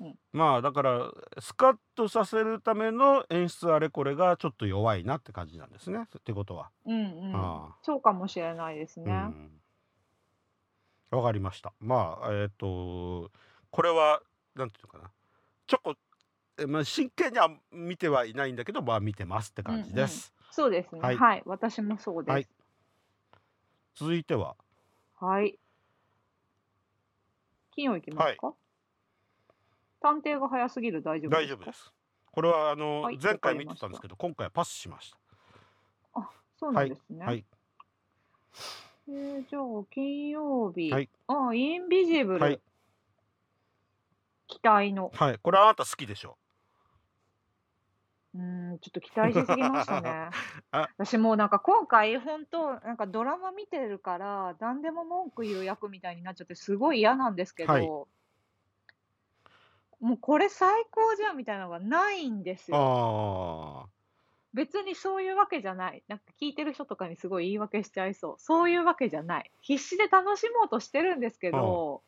[0.00, 1.10] うんまあだから
[1.40, 6.04] スカッとさせるための演出あれこれがちょっと弱いなって感じなんですね。
[6.18, 6.70] ってことは。
[6.86, 7.74] うんうん。
[7.82, 9.10] そうかもしれないですね。
[9.10, 9.57] うん。
[11.10, 11.72] わかりました。
[11.80, 13.30] まあえっ、と
[13.70, 14.22] これは
[14.54, 15.10] なんていうのかな。
[15.66, 15.94] ちょこ
[16.58, 20.32] えまあ真剣には見てはいないんだけどまあ見てますって感じです。
[20.50, 21.00] そうですね。
[21.00, 21.42] ははいい。
[21.46, 22.32] 私もそうです。
[22.32, 22.48] はい
[23.94, 24.56] 続いては
[25.16, 25.58] はい。
[27.72, 28.54] 金曜行きますか、
[30.00, 31.36] 探偵が早すぎる大丈夫ですか？
[31.38, 31.92] 大丈夫です。
[32.30, 35.18] これはあの、はい前回見てたんですけど今回はパスしました。
[36.58, 37.24] そうなんですね。
[37.24, 37.44] はい。
[39.08, 40.90] えー、じゃあ、金曜日。
[40.92, 42.40] はいあ、インビジブル。
[42.40, 42.60] はい
[44.50, 45.10] 期待の。
[45.14, 45.38] はい。
[45.42, 46.38] これはあなた好きでしょ？
[48.34, 50.30] うーん、ちょっと期待しすぎましたね
[50.72, 50.88] あ。
[50.96, 57.86] 私もうなんか今回、本当なんかドラマ見てるから、何でも文句言う役みたいになっちゃって、すごい嫌なんですけど、はい
[60.00, 63.88] もうこれ最高じゃんみたいなのがないんですよ。
[64.54, 66.02] 別にそういうわけじゃない。
[66.08, 68.34] なんか聞いてる人とかにすごい言い訳しちゃいそう。
[68.38, 69.50] そういうわけじゃない。
[69.60, 72.02] 必死で楽しもうとしてるんですけど、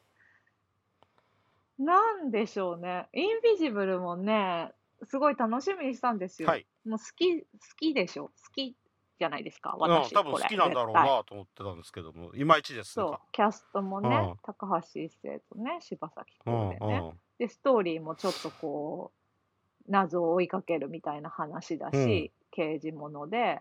[1.78, 3.08] なんでしょうね。
[3.12, 4.72] インビジブルもね、
[5.04, 6.48] すごい楽しみにしたんですよ。
[6.48, 6.66] はい。
[6.86, 7.46] もう好き、好
[7.78, 8.24] きでしょ？
[8.24, 8.74] 好き
[9.18, 9.74] じゃないですか。
[9.74, 10.32] うん、私、多分。
[10.32, 13.04] 好きなんだろうなと思ってたんですけども、いまいちですね。
[13.04, 17.00] そう、キャストもねうん、高橋一生とね、柴咲コうんウでね。
[17.02, 17.20] うん。
[17.38, 19.19] で、ストーリーもちょっとこう、
[19.88, 23.60] 謎を追いかけるみたいな話だし、刑事もので、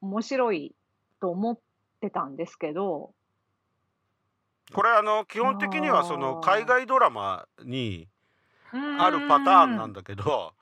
[0.00, 0.74] 面白い
[1.20, 1.58] と思っ
[2.00, 3.12] てたんですけど、
[4.72, 8.08] これあの基本的にはその海外ドラマに
[8.72, 10.00] あるパターンなんだ。
[10.00, 10.54] だけど、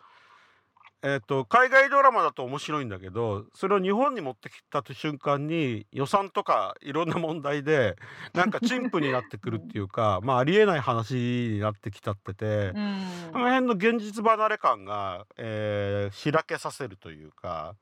[1.06, 7.96] えっと海外ドラマだと面白いんだけどそれを日本に持ってきた瞬間に予算とかいろんな問題で
[8.32, 13.02] なんか陳腐になってくるっていうかまあありえない話になってきちゃってて、うん。
[13.32, 17.74] この辺の現実離れ感が、えーしらけさせるというか、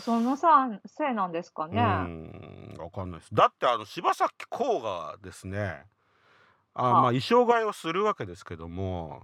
[0.00, 1.82] そのさせいなんですかうね。
[1.82, 3.34] んわかんないです。
[3.34, 5.84] だってあの柴咲コウがですね
[6.74, 6.82] あ。
[6.82, 9.22] まあ衣装替えをするわけですけども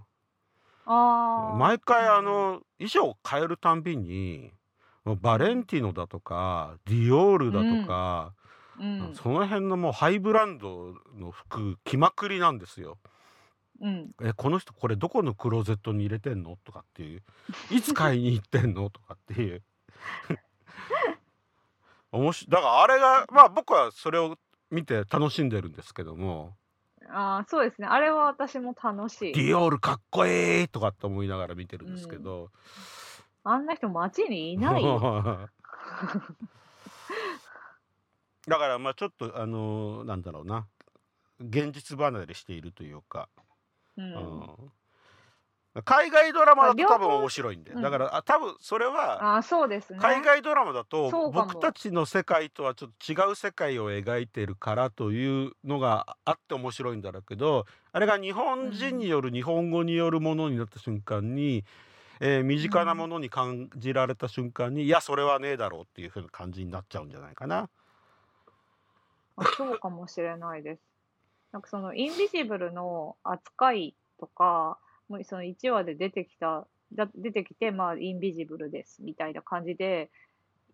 [0.87, 1.55] ああ。
[1.57, 4.51] 毎回あうんの衣装を変えるたんびに
[5.03, 8.33] もうバレンティノだとかディオールだとか、
[8.79, 12.97] うん、その辺のもうハイブランドの服着まくりなんですよ。
[13.79, 17.21] うん、えこの人これどこのクローゼットに入れてんのとかっていう。
[17.69, 19.61] いつ買いに行ってんのとかっていう。
[22.11, 22.51] 面白い。
[22.51, 24.37] だからあれがまあ僕はそれを
[24.71, 26.55] 見て楽しんでるんですけども
[27.09, 27.87] ああ、そうですね。
[27.87, 29.33] あれは私も楽しい。
[29.33, 32.51] ディオールかっこいいとかって思いながら見てるんですけど、
[33.43, 35.49] あんな人街にいないよ。
[38.47, 40.67] だからまあちょっとあのーなんだろうな
[41.39, 43.29] 現実離れしているというか、
[43.97, 44.01] う。
[44.01, 44.71] うんん
[45.83, 49.99] 海外ドラマだと多分面白いんで、うんだからあ多分それはああ、そうですね。
[49.99, 61.63] 海外ドラマだと僕たちの世界とはちょっと違う世界を描いてるからというのがあって面白いんだろうけどあれが日本人による日本語によるものになった瞬間に、
[62.19, 67.69] えー身近なものに感じられた瞬間に、いやそれはねえだろうっていう風な感じになっちゃうんじゃないかな。
[69.35, 70.81] あそうかもしれないです。
[71.51, 74.77] なんかそのインビジブルの扱いとか、
[75.09, 80.09] もうその1話で出てきた、だ出てきて、まあ、インビジブルですみたいな感じで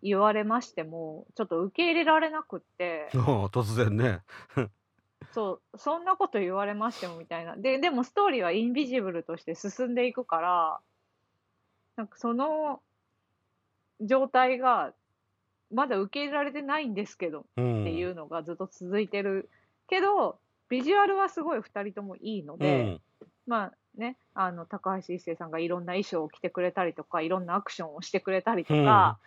[0.02, 4.22] 言われましても、ちょっと受け入れられなくって、 突然ね。
[5.32, 7.56] そう、そんなこと言われましてもみたいな。
[7.56, 10.80] で、でもストーリーはインビジブルとして進んでいくから、
[11.96, 12.82] なんかその
[14.00, 14.92] 状態が
[15.72, 19.48] まだ受け入れられてないんですけど、うん、っていうのがずっと続いてる
[19.88, 23.00] けど、ビジュアルはすごい2人ともいいので、
[23.46, 29.18] まあね、あの高橋一生さんがいろんな衣装を着てくれたりとか、いろんなアクションをしてくれたりとか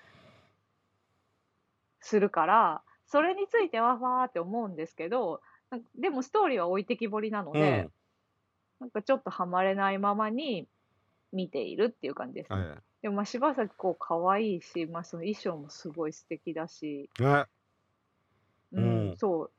[2.01, 5.41] するから、それについてはわーって思うんですけど、
[5.97, 7.89] でもストーリーは置いてきぼりなのうん、で、
[8.79, 10.67] なんかちょっとハマれないままに
[11.31, 12.57] 見ているっていう感じですね。
[12.57, 17.45] うんはでもまあ柴咲コウ可愛いし、まあ、その衣装もすごい素敵だし、うん、
[18.73, 18.81] う
[19.13, 19.51] んそう。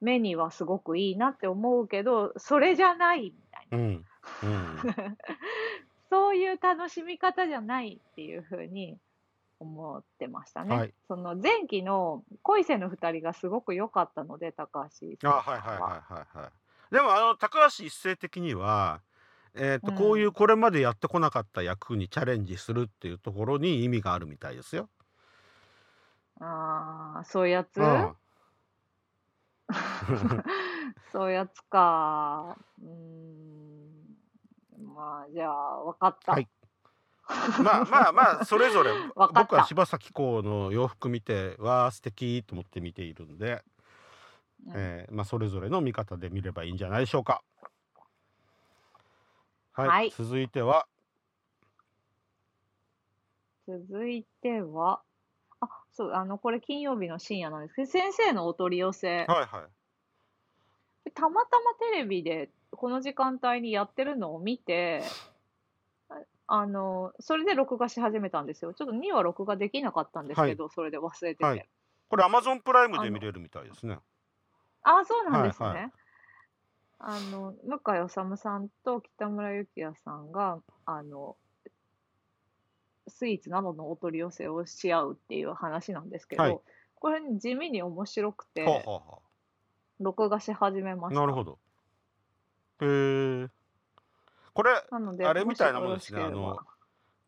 [0.00, 3.34] 目にはすごくいいなって思うけど、それじゃない。
[3.72, 3.80] うん。
[3.80, 4.04] うん。
[6.10, 8.98] そういう楽しみ方じゃないっていうふうに
[9.60, 10.76] 思ってましたね。
[10.76, 10.94] はい。
[11.08, 16.94] その前期の恋せの二人がすごく良かったので、高橋あはいはいはいはいはい。
[16.94, 19.02] でもあの高橋一生的には
[19.54, 19.94] えーとうん。
[19.96, 24.88] こういうこれまでやってこなかった役にチャレンジするっていうところに意味があるみたいですよ。
[26.40, 28.16] ああ、そういうやつ、うん。
[31.12, 32.56] そういうやつか。
[32.82, 33.57] うーん。
[34.98, 36.32] まあ、じゃあ、わかった。
[36.32, 36.48] はい。
[37.62, 38.90] まあまあまあそれぞれ。
[39.14, 43.62] 僕は柴咲コウの洋服見てわあ素敵と思って見ているんで、
[44.66, 44.72] うん。
[44.74, 47.44] えーまあ、それぞれの見方で見ればいいんじゃないでしょうか。
[49.72, 50.10] はい、はい。
[50.10, 50.88] 続いては。
[53.68, 55.02] 続いては、
[55.60, 59.68] あ、そう、あの、これ金曜日の深夜なんですけど、先生のお取り寄せ、はいは
[61.06, 61.10] い。
[61.10, 65.02] たまたまテレビでこの時間帯にやってるのを見て、
[66.08, 66.14] あ
[66.46, 68.74] あの、それで録画し始めたんですよ。
[68.74, 71.44] ちょっと2は録画できなかったんですけど、それで忘れてて。
[71.44, 71.68] はい
[72.08, 73.98] これアマゾンプライムで見れるみたいですね。
[74.82, 75.68] あ、そうなんですね。
[75.68, 75.92] はいはい
[77.00, 81.36] あの、向井理さんと北村幸也さんが、あの、
[83.06, 86.60] スイーツなどのお取り寄せをし合うっていう話なんですけど、はい
[87.00, 89.18] これ地味に面白くて、はあはあは
[90.00, 91.20] 録画し始めまあした。
[91.20, 91.60] なるほど。
[92.80, 93.48] へえ。
[94.54, 96.20] これなので、あれみたいなもしもんですね。
[96.20, 96.64] よろしければ。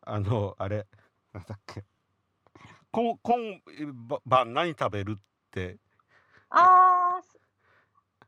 [0.03, 0.87] あのあれ
[1.33, 1.85] なんだっけ。
[2.91, 3.61] 今今
[4.25, 5.21] 晩何食べるっ
[5.51, 5.77] て。
[6.49, 7.39] あーそ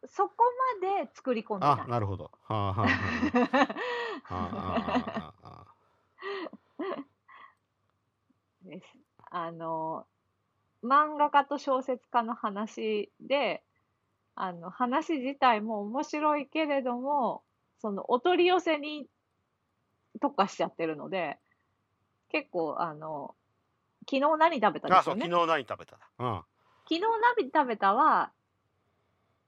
[0.05, 0.36] そこ
[0.82, 2.32] まで作り込んであなるほど。
[2.43, 2.88] はあはあは
[4.28, 4.34] あ。
[4.34, 5.76] はあはあはあ。
[8.63, 8.86] です。
[9.32, 10.05] あの、
[10.84, 13.63] 漫画家と小説家の話で、
[14.36, 17.44] あの、話自体も面白いけれども、
[17.80, 19.08] その、お取り寄せに
[20.22, 21.38] 特化しちゃってるので、
[22.30, 23.36] 結構、あの、
[24.10, 25.26] 昨日何食べたですよね？
[25.26, 26.42] あそう昨日何食べたうん
[26.90, 28.32] 昨日何食べたは、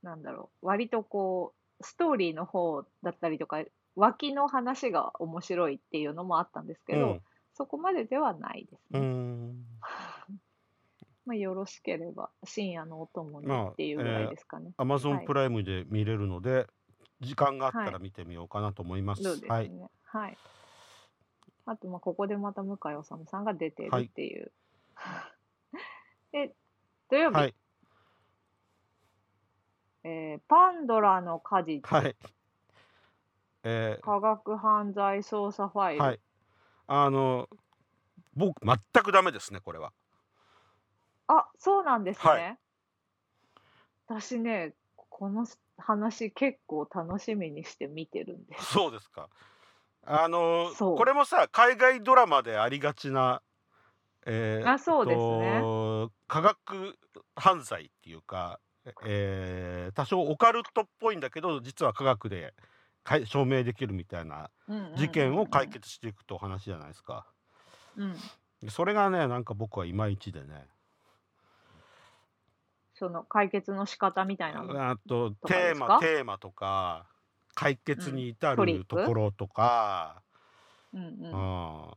[0.03, 3.63] なんだろう、割とこう、ストーリーの方だったりとか、
[3.95, 7.21] 脇の話が面白いっていうのもあったんですけど、うん
[7.57, 9.09] そこまでではないですうね。
[11.35, 14.71] あ、よろしければ深夜のお供にまあっていうぐらいですかね。
[14.77, 16.67] アマゾンはいプライムで見れるので、
[17.21, 19.23] 時間があったはいら見てみようかなと思います。
[19.23, 19.69] そうですはい。
[19.69, 19.89] ね。
[20.05, 20.37] はい。
[21.65, 24.51] あと、まあ、ここでまた向井治さんが出てるはいっていう。
[26.31, 26.53] で、
[27.09, 27.55] 土曜日、はい。
[30.03, 32.15] えーパンドラの果実、はい。
[33.63, 36.19] え科学犯罪捜査ファイはい。
[36.87, 37.49] あの、
[38.35, 39.91] 僕、全くダメですね、これは。
[41.27, 42.31] あ、そうなんですね。
[42.31, 42.57] はい
[44.07, 45.47] 私ね、この
[45.79, 48.65] 話結構楽しみにして見てるんです。
[48.73, 49.29] そうですか。
[50.05, 53.41] あの、これもさ、海外ドラマでありがちな、
[54.27, 56.97] えーあそうですねと科学
[57.35, 58.59] 犯罪っていうか、
[59.05, 62.53] えー多少オカルトっぽいんだけど、実は科学で
[63.03, 65.67] かい証明できるみたいなうんうんうんうん事件を解。
[65.69, 67.25] 決していくとお話じゃないですか。
[67.97, 68.15] うん。
[68.69, 70.67] それがね、なんか僕はいまいちでね。
[72.97, 74.89] その解決の仕方みたいなの。
[74.89, 77.05] あとテーマテーマとか
[77.53, 80.21] 解決に至るところとか、
[80.93, 81.89] うんうん。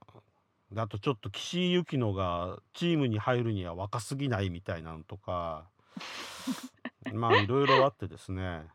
[0.72, 0.78] うん。
[0.80, 5.68] あとちょっと岸井ゆきのがチームに入るには若すぎないみたいなのとか。
[7.14, 8.66] まあいろいろあってですね。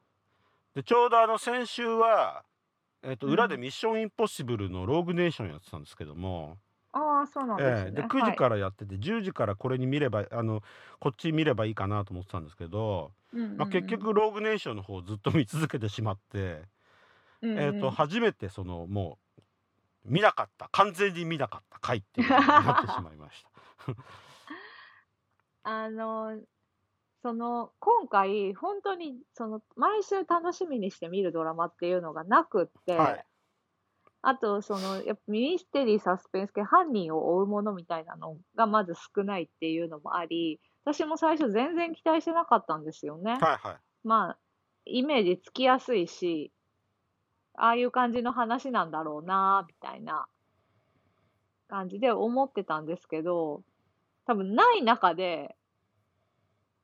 [0.76, 2.43] でちょうどあの先週は、
[3.03, 3.61] えー、と裏で「うん。
[3.61, 6.57] ミッションインポッシブル」のローグネーションやってたんですけども、
[6.93, 7.87] ああ、そうなんですね。
[7.87, 10.61] ええで9時からやってて、10時からこれに見ればあの
[10.99, 16.63] こっち見ればいいかなと思ってたんですけど、はい、うんまあ、結局、ローグネーションの方をずっと 見続けてしまって、
[17.41, 19.41] うんうんえー、と初めてそのもう
[20.05, 23.49] 見なかった完全に見なかった回っていうのになってしまいました。
[25.65, 26.39] あの、
[27.21, 33.25] その、今回、本当に、その、毎週楽しみにして見るドラマっていうのがなくって、はい
[34.26, 43.34] あと、その、やっぱミステリー、サスペンス系、犯人を追うものみたいなのがまず少ないっていうのもあり、私も最初全然期待してなかったんですよね。
[43.34, 44.38] はいはいまあ、
[44.86, 46.53] イメージつきやすいし、
[47.55, 50.26] ああいう感じの話なんだろうな、みたいな
[51.67, 53.61] 感じで思ってたんですけど、
[54.26, 55.53] 多分ない中で、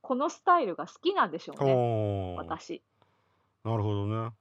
[0.02, 2.84] このスタイルが好きなんでしょうね、私。
[3.64, 4.32] なるほどね。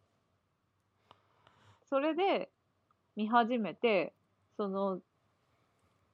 [1.89, 2.51] それで
[3.19, 4.13] 見始めて、
[4.57, 5.01] その、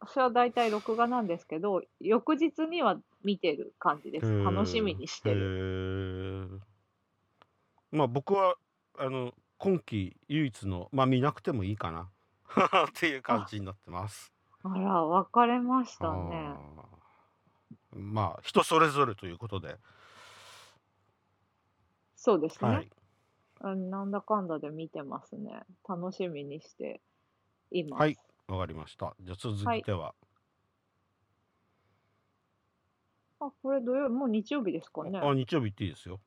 [0.00, 4.42] 私は大体録画なんですけど、翌日には見てる感じです。
[4.42, 6.62] 楽しみにしてる。
[7.92, 8.57] まあ僕は
[8.98, 12.09] あの今期唯一のまあ見なくてもいいかな
[12.88, 14.32] っていう感じになってます。
[14.62, 16.55] あら、分かれましたね。
[17.92, 19.76] まあ人それぞれということで、
[22.16, 22.70] そうですね。
[22.70, 22.90] はい、
[23.61, 25.62] うんなんだかんだで見てますね。
[25.88, 27.00] 楽しみにして
[27.70, 28.00] います。
[28.00, 29.14] はいわかりました。
[29.20, 30.14] じゃあ続いては、
[33.40, 35.18] あ、これ土曜もう日曜日ですかね。
[35.18, 36.20] あ日曜日行っていいですよ。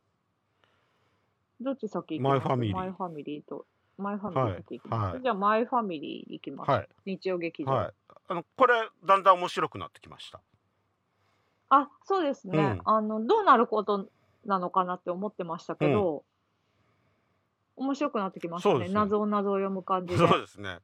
[1.61, 3.65] どっち先マイファミリーマイファミリーと。
[3.97, 5.13] マイファミリー先行きます。
[5.13, 6.71] はいじゃあ、マイファミリー行きます。
[6.71, 7.71] はい日曜劇場。
[7.71, 7.93] はい。
[8.29, 8.73] あのこれ
[9.05, 10.41] だんだん面白くなってきました。
[11.69, 13.25] あ、そうですね、うんあの。
[13.25, 14.09] どうなること
[14.45, 16.23] なのかなって思ってましたけど、
[17.77, 18.73] 面白くなってきましたね。
[18.73, 18.95] そうですね。
[18.95, 20.17] 謎を謎を読む感じで。
[20.17, 20.79] そうですね。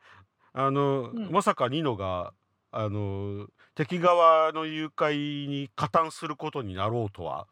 [0.54, 1.32] あの、うん。
[1.32, 2.34] まさかニノが
[2.72, 7.48] あの敵側の誘拐に加担することになろうとは、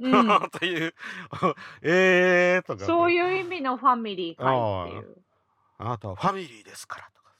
[0.00, 0.12] うん、
[0.46, 0.94] っていう。
[1.82, 2.80] えーとか。
[2.80, 5.22] ね、そういう意味のファミリー会っていう。
[5.78, 7.32] あなたはファミリーですからとか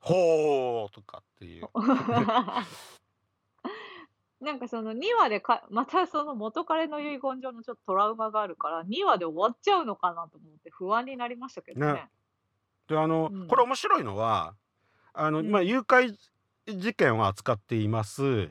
[0.00, 1.68] ほーとかっていう
[4.44, 11.92] なんかその2話でか、またその元彼の遺言上のちょっとトラウマがあるから、2話で終わっちゃうのかなと思って不安になりましたけどね。
[11.92, 12.08] ね。
[12.88, 13.48] であの、うん。
[13.48, 14.54] これ面白いのは
[15.14, 15.50] あの、うん。
[15.50, 16.14] まあ、誘拐
[16.66, 18.48] 事件を扱っています。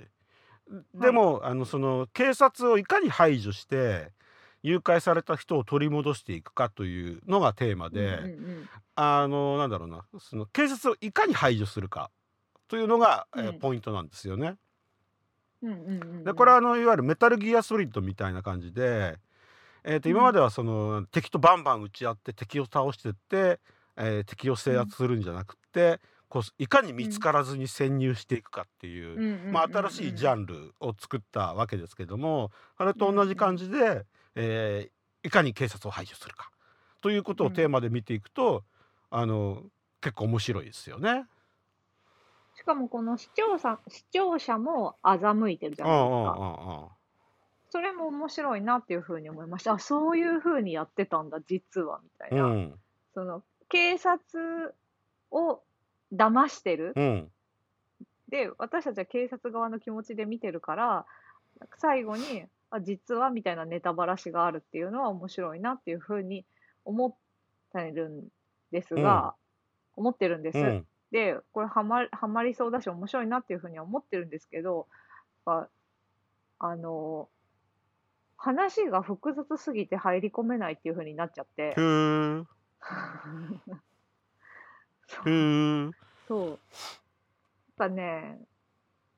[0.96, 4.12] でも、あのその警察をいかに排除して
[4.64, 8.70] 誘拐された人を取り戻していくかというのがテーマうんで、うん。
[8.96, 12.10] あのなんだろうなその警察をいかに排除するか
[12.68, 13.60] というのが、えーうん。
[13.60, 14.56] ポイントなんですよね。
[15.64, 16.24] うんうんうんうん。
[16.24, 19.18] でこれはあのいわゆるメタルギアソリッドみたいな感じで、
[19.84, 20.16] えー、とうん。
[20.16, 23.59] 今まではその敵とバンバン撃ち合って敵を倒してって、
[23.97, 25.99] えー敵を制圧するんじゃなくて、
[26.30, 29.18] こういかに見つからずに潜入していくかっていう、うん。
[29.18, 34.05] うんうんうんまあ、新しいジャンルを作ったわけですけどもあれと同じ感じで、
[34.36, 36.49] えーいかに警察を排除するか
[37.01, 38.66] ということをテーマで見ていくと、
[39.09, 39.64] あの
[40.01, 41.26] 結構面白いですよね。
[42.64, 46.16] しかもこの視聴者視聴者も欺いてるじゃないですか。
[46.16, 46.88] うんうんうんうん
[47.70, 49.74] それも面白いなっていうふうに思いました。
[49.74, 52.43] あ、そういうふうにやってたんだ、実は、みたいな。
[52.43, 52.80] うん
[53.16, 54.76] その、警察
[55.32, 55.59] を
[56.14, 56.93] 騙してる。
[56.95, 57.32] うん
[58.30, 61.05] で、私たちは警察側の気持ちで見てるから、
[61.78, 66.45] 最後に、あ、実は、みたいなネタばらしがあるっていうのは面白いなっていうふうに
[66.86, 67.14] 思っ
[67.74, 68.28] てるん
[68.72, 69.34] ですが、
[69.95, 70.84] 思ってるんです。
[71.14, 74.88] うんで、これはまはまりそうだし面白いなっていうふうには思ってるんですけど、
[75.45, 75.68] あ
[76.57, 77.30] あの、
[78.36, 81.76] 話が複雑すぎて入り込めないっていうふうになっちゃって
[86.28, 86.49] そう。
[86.49, 86.59] やっ
[87.78, 88.39] ぱね、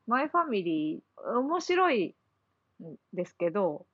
[0.06, 2.14] マイファミリー、面白い
[2.82, 3.86] んですけど、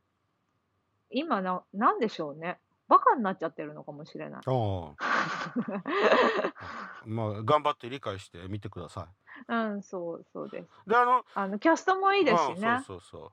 [1.11, 2.59] 今な、なんでしょうね。
[2.93, 4.40] バカになっちゃってるのかもしれない。
[4.45, 4.95] ああ
[7.07, 9.09] まあ頑張って理解してみてくださ
[9.49, 10.68] うん、そう、そうです。
[10.86, 10.90] い。
[10.90, 12.68] であのあの、キャストもいいですしね。
[12.68, 13.32] うんそうそうそ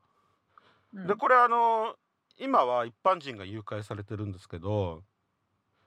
[0.94, 1.04] うう。
[1.04, 1.98] んでこれあの
[2.38, 5.04] 今は一般人が誘拐されてるんですけど、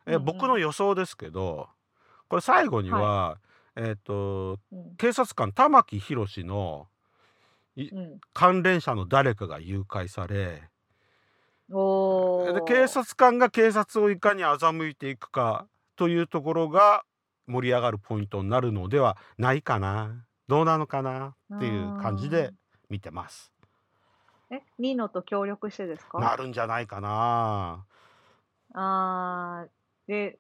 [0.05, 1.71] えうんうん僕の予想ですけど
[2.29, 3.39] これ最後には、
[3.75, 6.89] えっ、とうん警察官玉木宏の
[7.79, 8.21] うん。
[8.35, 10.69] 関連者の誰かが誘拐され
[11.73, 15.67] で警察官が警察をいかに欺いていくか
[15.97, 17.05] というところが
[17.47, 22.53] 盛り上がるポイントになるのではないかなどうなのかなっていう感じで
[22.91, 23.51] 見てます。
[24.51, 26.21] え、ニノと協力してですか？
[26.21, 27.87] なるんじゃないかな。
[28.75, 29.69] あー
[30.09, 30.39] で、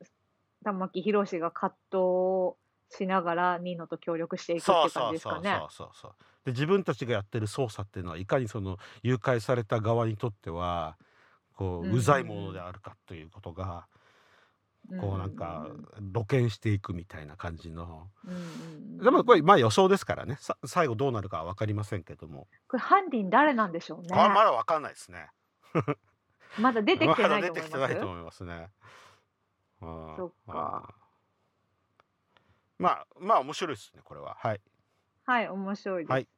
[0.65, 2.57] 玉木宏が葛藤
[2.91, 5.57] しながらニノと協力していくって感そうそうじですかね？
[5.59, 5.69] そう。
[5.71, 6.13] そうそう。
[6.45, 10.97] で自分たちがやってる捜査っていうのはいかにその誘拐された側にとっては
[11.55, 13.87] こうんうざいものであるかということが
[15.01, 15.69] こうなんか
[16.13, 18.09] 露見していくみたいな感じの。
[18.25, 18.43] うんうん
[18.99, 24.09] うん、でもこれまあ予想ですからねさ最後どうなるかは分かりませんけども、これ犯人誰なんでしょうね。
[24.13, 25.29] あまだ分かんないですね。
[26.59, 27.55] まだ出てきてないと思います？
[27.55, 28.07] 出てきてないと。
[28.09, 28.69] 思いますね。
[29.83, 30.95] うんそっか
[32.79, 34.61] うんまあまあ面白いですねこれははい。
[35.25, 36.11] はい、面白いです。
[36.11, 36.29] はい、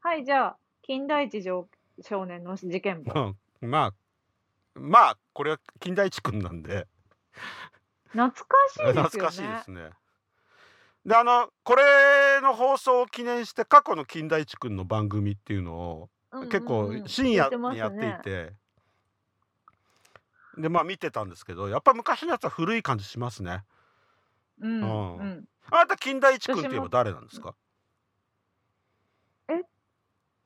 [0.00, 1.68] はい、じゃあ、金田一少
[2.00, 3.12] 少年の事件簿。
[3.60, 3.94] うんまあ
[4.74, 6.86] まあこれは金田一君なんで
[8.12, 9.02] 懐かしいですよね。
[9.02, 9.90] 懐かしいですね。
[11.04, 18.52] であのこれの放送を記念して過去の金田一君の番組っていうのをうんうんうん結構深夜にやっていて、
[20.56, 23.64] でまあ見てたんですけどやっぱ昔のやつは古い感じしますね。
[24.60, 25.44] うんうんうん。
[25.70, 27.54] あなた金田一君って言えば誰なんですか？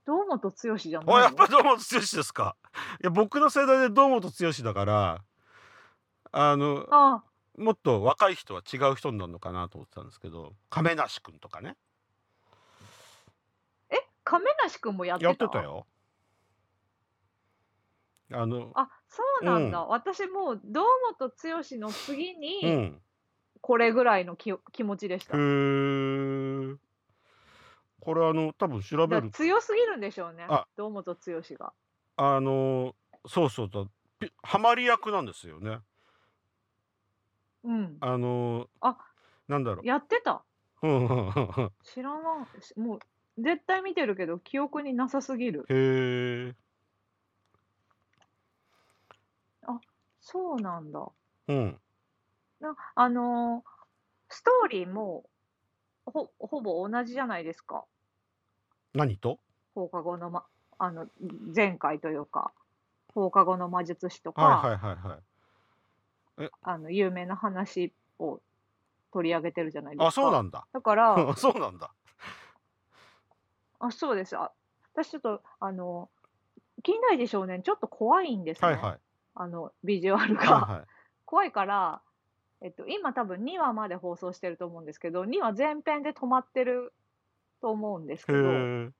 [0.07, 2.57] 堂本剛じゃないあのやっぱ堂本剛ですか。
[3.03, 4.31] いや僕の世代で堂本剛
[4.63, 5.25] だから
[6.33, 7.23] あのあ
[7.59, 11.77] もっと若い人は違う人になるのかなと思ってたんですけど亀梨君とかね。
[13.91, 15.29] え、亀梨くんもやってた？
[15.29, 15.87] やってたよ。
[18.33, 19.81] あのあ、そうなんだ。
[19.81, 20.85] う私もう堂
[21.19, 21.35] 本剛
[21.79, 23.01] の次うにん。
[23.63, 25.37] これぐらいの気気持ちでした。
[25.37, 26.77] へー
[28.07, 30.65] これあの多分調べる強すぎるんでしょうねあ。
[30.77, 31.21] 堂本剛
[31.59, 31.73] が。
[32.17, 32.95] あの
[33.27, 33.85] そうそうだ
[34.21, 35.81] ピハマり役なんですよね
[37.65, 37.97] うん。
[37.99, 38.97] あのあ
[39.49, 40.45] なんだろやってた。
[41.83, 42.47] 知らな
[42.77, 43.01] も
[43.39, 45.67] う絶対見てるけど記憶になさすぎる。
[45.69, 46.55] へえ
[50.21, 51.09] そうなんだ。
[51.49, 51.81] うん
[52.61, 53.71] なあのー
[54.29, 55.25] ストーリーも
[56.05, 57.85] ほほぼ同じじゃないですか。
[58.97, 59.39] 何と？
[59.75, 60.45] 放課後の、ま、
[60.79, 61.07] あの
[61.55, 62.53] 前回というか
[63.15, 65.19] 放課後の魔術師とか、はいはいは
[66.39, 66.51] いはい。
[66.63, 68.41] あの有名な話を
[69.13, 70.07] 取り上げてるじゃないですか。
[70.09, 70.67] あそうなんだ。
[70.73, 71.91] だから そうなんだ。
[73.79, 74.37] あそうです。
[74.37, 74.53] あ
[74.93, 76.11] 私ちょっとあの
[76.83, 79.01] 金田一少年ちょっと怖いんですね、はいはい。
[79.35, 80.87] あのビジュアルが、はいはい。
[81.25, 82.01] 怖いから、
[82.61, 86.95] えっと、今多分2話まで放送してると思うんですけど2話前編で止まってる
[87.61, 88.91] と思うんですけへどえ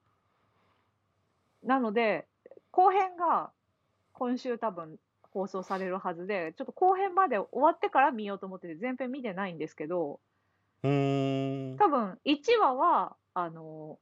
[1.63, 2.27] なので
[2.71, 3.51] 後編が
[4.13, 4.99] 今週多分
[5.37, 10.19] 放送されるはずで、ちょっと後編まで終わってから見ようと思ってて、前編見てないんですけど。
[10.83, 10.89] 多
[11.89, 13.99] 分1話は、あの、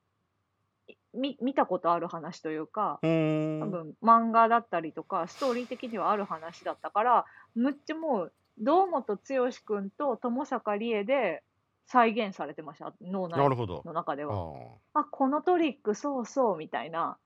[0.87, 3.01] いみ見たことある話というか。
[3.03, 7.25] 多分漫画だったりとか、ストーリー的にはある話だったから、
[7.57, 11.43] むっちゃもう、堂本剛君と友坂理恵で
[11.87, 13.83] 再現されてました、脳内なるほど。
[13.85, 14.79] の中であは。
[14.95, 15.01] あ。
[15.01, 17.19] あ、このトリック、そうそう、みたいな。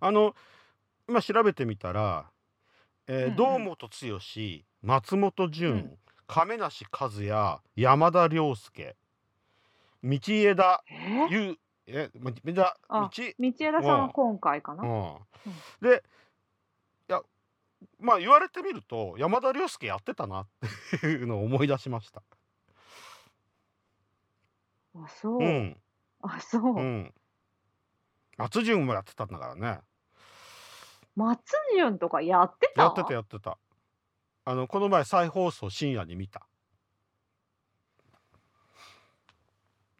[0.00, 0.34] あの、
[1.08, 2.30] 今調べてみたら、
[3.06, 4.18] えーうんうん堂本剛、
[4.82, 8.96] 松本う潤ん、亀梨和也、山田涼介、
[10.02, 11.56] 道枝え優、
[11.86, 14.84] え、ま道枝、あ道、道枝さんは今回かな？
[14.84, 15.16] うん、
[15.80, 16.02] で、
[17.08, 17.22] いや、
[17.98, 20.46] まあ言われてみると、山田涼介やってたなっ
[21.00, 22.22] ていうのを思い出しました。
[24.94, 25.44] あ、そうう。
[25.44, 25.76] ん、
[26.22, 26.76] あ、そう。
[26.76, 27.14] うん。
[28.38, 29.80] 松潤もやってたんだからね。
[31.14, 31.40] 松
[31.76, 32.82] 潤とかやってた？
[32.82, 33.58] やってたやってた。
[34.44, 36.46] あの、この前再放送深夜に見た。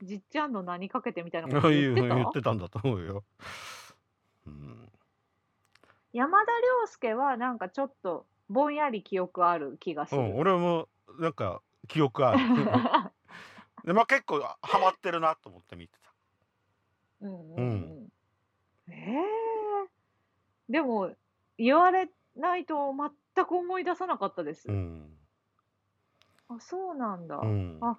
[0.03, 2.15] じっちゃんの何かけてみたいな言こと言ってた？
[2.17, 3.25] 言ってたんだと思うよ。
[4.47, 4.89] うん、
[6.13, 6.47] 山田
[6.83, 10.21] 涼介はなんかちょっとぼんやり記憶ある気がする。
[10.23, 10.89] うん、俺も
[11.21, 12.39] なんか記憶ある。
[13.85, 16.13] でまあ結構ハマってるなと思って見てた。
[17.23, 18.13] うんうんうん。
[18.89, 19.23] ええ
[20.69, 21.11] でも
[21.59, 22.95] 言われないと
[23.35, 24.69] 全く思い出さなかったです。
[24.69, 25.11] うん。
[26.49, 27.37] あ、そうなんだ。
[27.37, 27.79] うん。
[27.81, 27.99] あ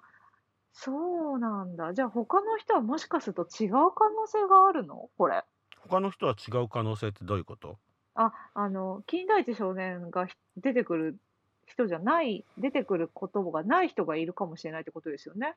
[0.72, 1.94] そうなんだ。
[1.94, 5.08] じゃあ他の人はもしかすると違う可能性があるの？
[5.16, 5.44] これ。
[5.78, 7.78] 他の人は違う可能性ってどういうこと？
[8.14, 11.18] あ、あの、金田一少年がひ出てくる
[11.66, 15.54] 人じゃない、出てくる言葉がない人がいるかもしれないってことですよね。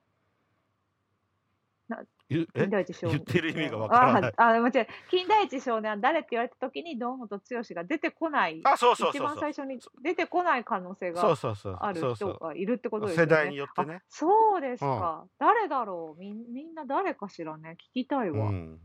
[2.30, 3.18] ゆえ金田一少年。
[3.18, 4.34] 言ってる意味がわからない。
[4.36, 4.88] あ、あ、間違え。
[5.10, 8.62] 金田一少年は誰って言われた時に堂本剛が出てこない。
[8.66, 9.36] あ、そうそう一そうそう。
[9.36, 12.16] 番最初に出てこない可能性がそうそうある。
[12.16, 13.32] 人がいるってことですよね。
[13.32, 14.02] 世代によってねあ。
[14.10, 14.62] そう。
[14.62, 15.26] ですか。
[15.40, 16.20] 誰だろう。
[16.20, 17.78] みんみんな誰かしらね。
[17.94, 18.38] 聞きたいう。
[18.38, 18.50] わ。
[18.50, 18.80] ん。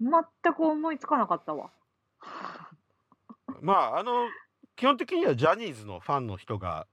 [0.00, 1.70] 全く思いつかなかったわ。
[3.60, 4.28] まああの
[4.76, 6.86] 基本的にはジャニーズのファンの人が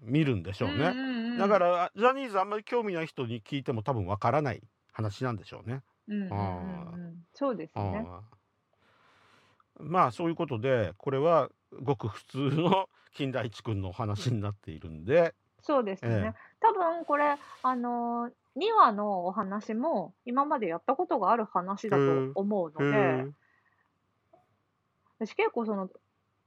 [0.00, 0.68] 見るんでしょう。
[0.70, 0.76] ね。
[0.76, 0.84] んう。
[0.84, 0.88] ん
[1.32, 1.34] う。
[1.34, 4.62] んだからジャニーズあんまり興味ない人に聞いても多分わからない
[4.94, 5.82] 話なんでしょうね。
[6.08, 8.06] うんうんうんうんそうですね。
[9.80, 11.50] まあそういうことでこれは
[11.82, 16.10] ごく普通の金田一君のお話になっているんで、そうですね。
[16.10, 23.26] ええ多分これ、あのー、2話のお話も今までやったことがある話だと思うので、
[25.18, 25.90] 私結構その、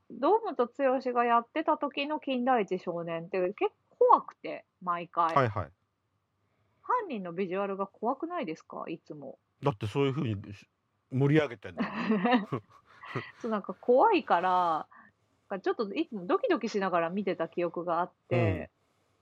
[0.09, 5.35] 堂本剛がやってた時の金田一少年って結構怖くて、毎回。
[5.35, 5.67] はいはい。
[6.87, 8.85] 犯人のビジュアルが怖くないですか？
[8.87, 9.37] いつも。
[9.61, 10.37] だってそういうふうに
[11.11, 11.83] 盛り上げてんだ。
[13.41, 14.87] そうなんか怖いから、
[15.61, 18.69] ちょっといつもドキドキしながら見てた記憶があって、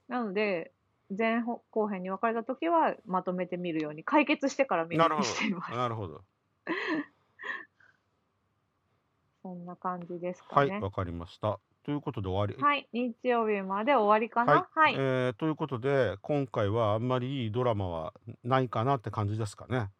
[0.08, 0.72] なので、
[1.16, 5.70] 前後後編に分かれた時はまとめて見るように、解決してから見るようにしています。
[5.70, 5.76] ど。
[5.76, 6.24] なるほど。
[9.42, 10.80] そんな感じですかはい、ね。
[10.80, 11.60] わかりました。
[11.86, 12.60] ということで終わり。
[12.60, 14.68] はい、日曜日まで終わりかな？
[14.74, 14.94] はい。
[14.98, 18.12] えーということで今回はあんまりいいドラマは
[18.42, 19.90] ないかなって感じですかね。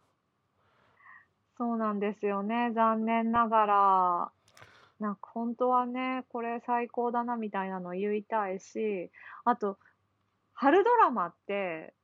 [1.57, 2.73] そうなんですよね。
[2.75, 4.31] 残念ながら。
[4.99, 9.13] なんか本当はね、これ最高だなみたいなの言いたいし、
[9.45, 9.79] あと、
[10.55, 11.95] 春ドラマって、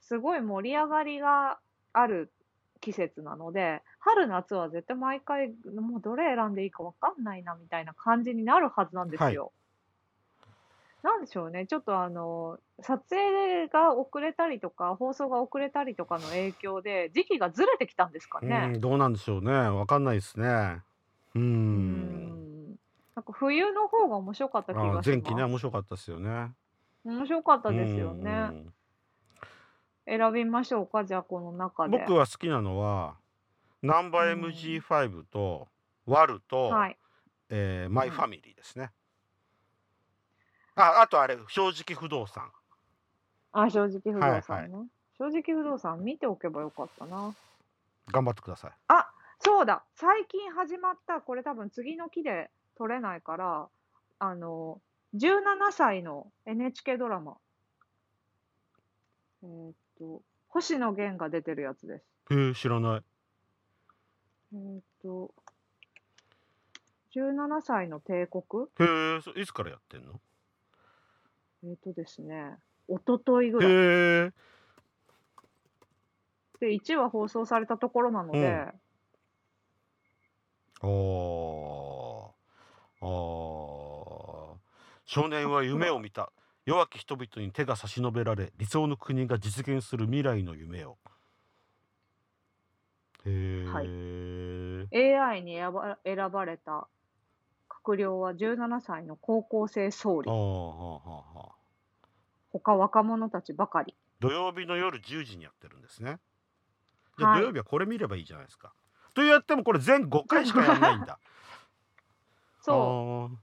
[0.00, 1.60] すごい盛り上がりが
[1.92, 2.32] ある
[2.84, 9.52] 季節なので、春夏は絶対毎回、もうどれ選んでいいかわかんないなみたいな感じになるはずなんですよ。
[11.02, 11.66] なんでしょうね。
[11.66, 18.68] ちょっとあの、撮影が遅れたりとか、放送が遅れたりとかの影響で、時期がずれてきたんですかうね。
[18.68, 19.52] んどうなんでしょうね。
[19.52, 20.82] わかんないですね。
[21.34, 21.40] うー。
[21.40, 22.76] うんん
[23.16, 25.50] なんか冬の方が面白かった気あがし前期ねます。
[25.52, 26.52] 面白かったですよね。
[27.04, 28.30] 面白かったですようんね。
[28.30, 28.74] うん
[30.06, 31.98] 選びましょうか、じゃあこの中で。
[31.98, 33.16] 僕は好きなのは
[33.82, 35.68] ナンバうん MG5 と
[36.06, 36.98] ワルと、はい。
[37.50, 38.90] えーマイファミリーですね。
[40.76, 42.50] ああとあれ正直不動産。
[43.52, 44.88] あ、正直不動はい産ね。
[45.18, 47.34] 正直不動産見ておけばよかったな。
[48.10, 48.72] 頑張ってください。
[48.88, 49.84] あ、そうだ。
[49.94, 53.68] 最近始まった、これ多分次の期で撮れないから、
[54.18, 54.80] あの、
[55.14, 57.36] 17歳の NHK ドラマ。
[59.42, 62.04] えーっと、星野源が出てるやつです。
[62.30, 63.02] へえ知らない。
[64.54, 65.34] えーっと、
[67.14, 68.68] 17歳の帝国？
[68.78, 70.20] へえそいつからやってんの？
[71.64, 72.56] えーっとですね、
[72.88, 73.70] 一昨日ぐらい。
[73.72, 73.74] へ
[74.26, 74.32] え。
[76.60, 78.72] で、1話放送されたところなので、うん
[80.82, 80.86] あ
[83.00, 83.06] あ。
[83.06, 84.58] ああ。
[85.06, 86.32] 少年は夢を見た
[86.66, 90.96] 弱き人々に手が差し伸べられ理想の国が実現する未来の夢を。
[93.26, 93.66] へ
[94.92, 96.88] え、AI に選ば選ばれた
[97.68, 100.30] 閣僚は17歳の高校生総理。
[102.52, 103.94] 他若者たちばかり。
[104.20, 106.18] 土曜日の夜10時にやってるんですね。
[107.18, 107.40] じゃあはい。
[107.42, 108.72] 土曜日はこれ見ればいいじゃないですか、
[109.14, 111.18] と言ってもこれ全5回しかやんないんだ。
[112.60, 113.38] そう、う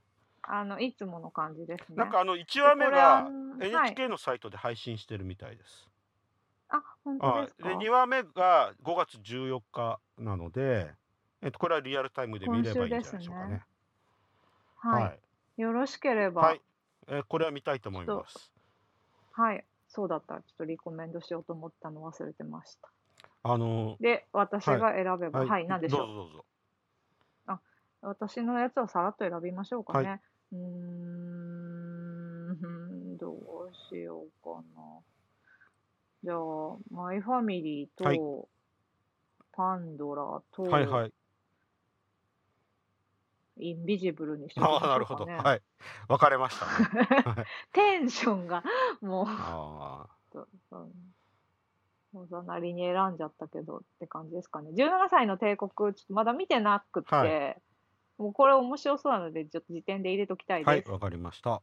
[0.53, 1.95] あの、いつもの感じですね。
[1.95, 3.29] なんかあの1話目が
[3.61, 5.89] NHK のサイトで配信してるみたいです、
[6.67, 7.69] あ、本当はいですか？
[7.69, 10.93] で2話目が5月14日なので、
[11.41, 13.65] えっと、これはリアルタイムで見ればいいんじゃないでしょうかね。
[14.75, 15.13] は
[15.57, 15.61] い。
[15.61, 16.61] よろしければ、はい
[17.07, 18.51] えーこれは見たいと思います。
[19.31, 19.65] はい。
[19.87, 22.89] そうだったら、ちょっとリコメンドしようと思ったの忘れてました。
[23.43, 25.99] あので、私が選べば、ーはい、何でしょう？
[25.99, 26.45] どうぞどうぞ。
[28.03, 30.09] 私のやつをさらっと選びましょうかね。
[30.09, 30.19] は
[30.51, 30.57] うー
[32.53, 35.01] ん、どうしようかな。
[36.23, 36.37] じゃあ、
[36.91, 38.19] マイファミリーと、はい
[39.53, 41.13] パンドラと、はいはい。
[43.57, 45.25] インビジブルにしておきまああ、しょなるほど。
[45.25, 45.61] はい。
[46.07, 46.71] 分かれましたね。
[47.35, 48.63] はいテンションが
[49.01, 50.91] もうあと、うん
[52.13, 54.71] おざなりに選んじゃったけどって感じですかね。
[54.73, 57.55] 17歳の帝国、ちょっとまだ見てなくて、は
[58.21, 60.91] もうこれ面白そうなので、ちょっと時点で入れときたいーはい、です。
[60.91, 61.61] わかりました。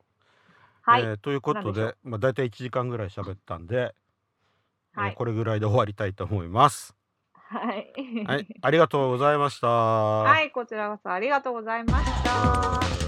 [0.82, 1.02] はい。
[1.02, 6.96] えーということ何でまあ、大体1時間ぐらい喋ったんで、えーはいこれぐらいで終わりたいと思います。
[7.32, 7.92] はい。
[8.26, 9.68] はい、ありがとうございました。
[9.68, 13.07] はい、こちらこそありがとうございました。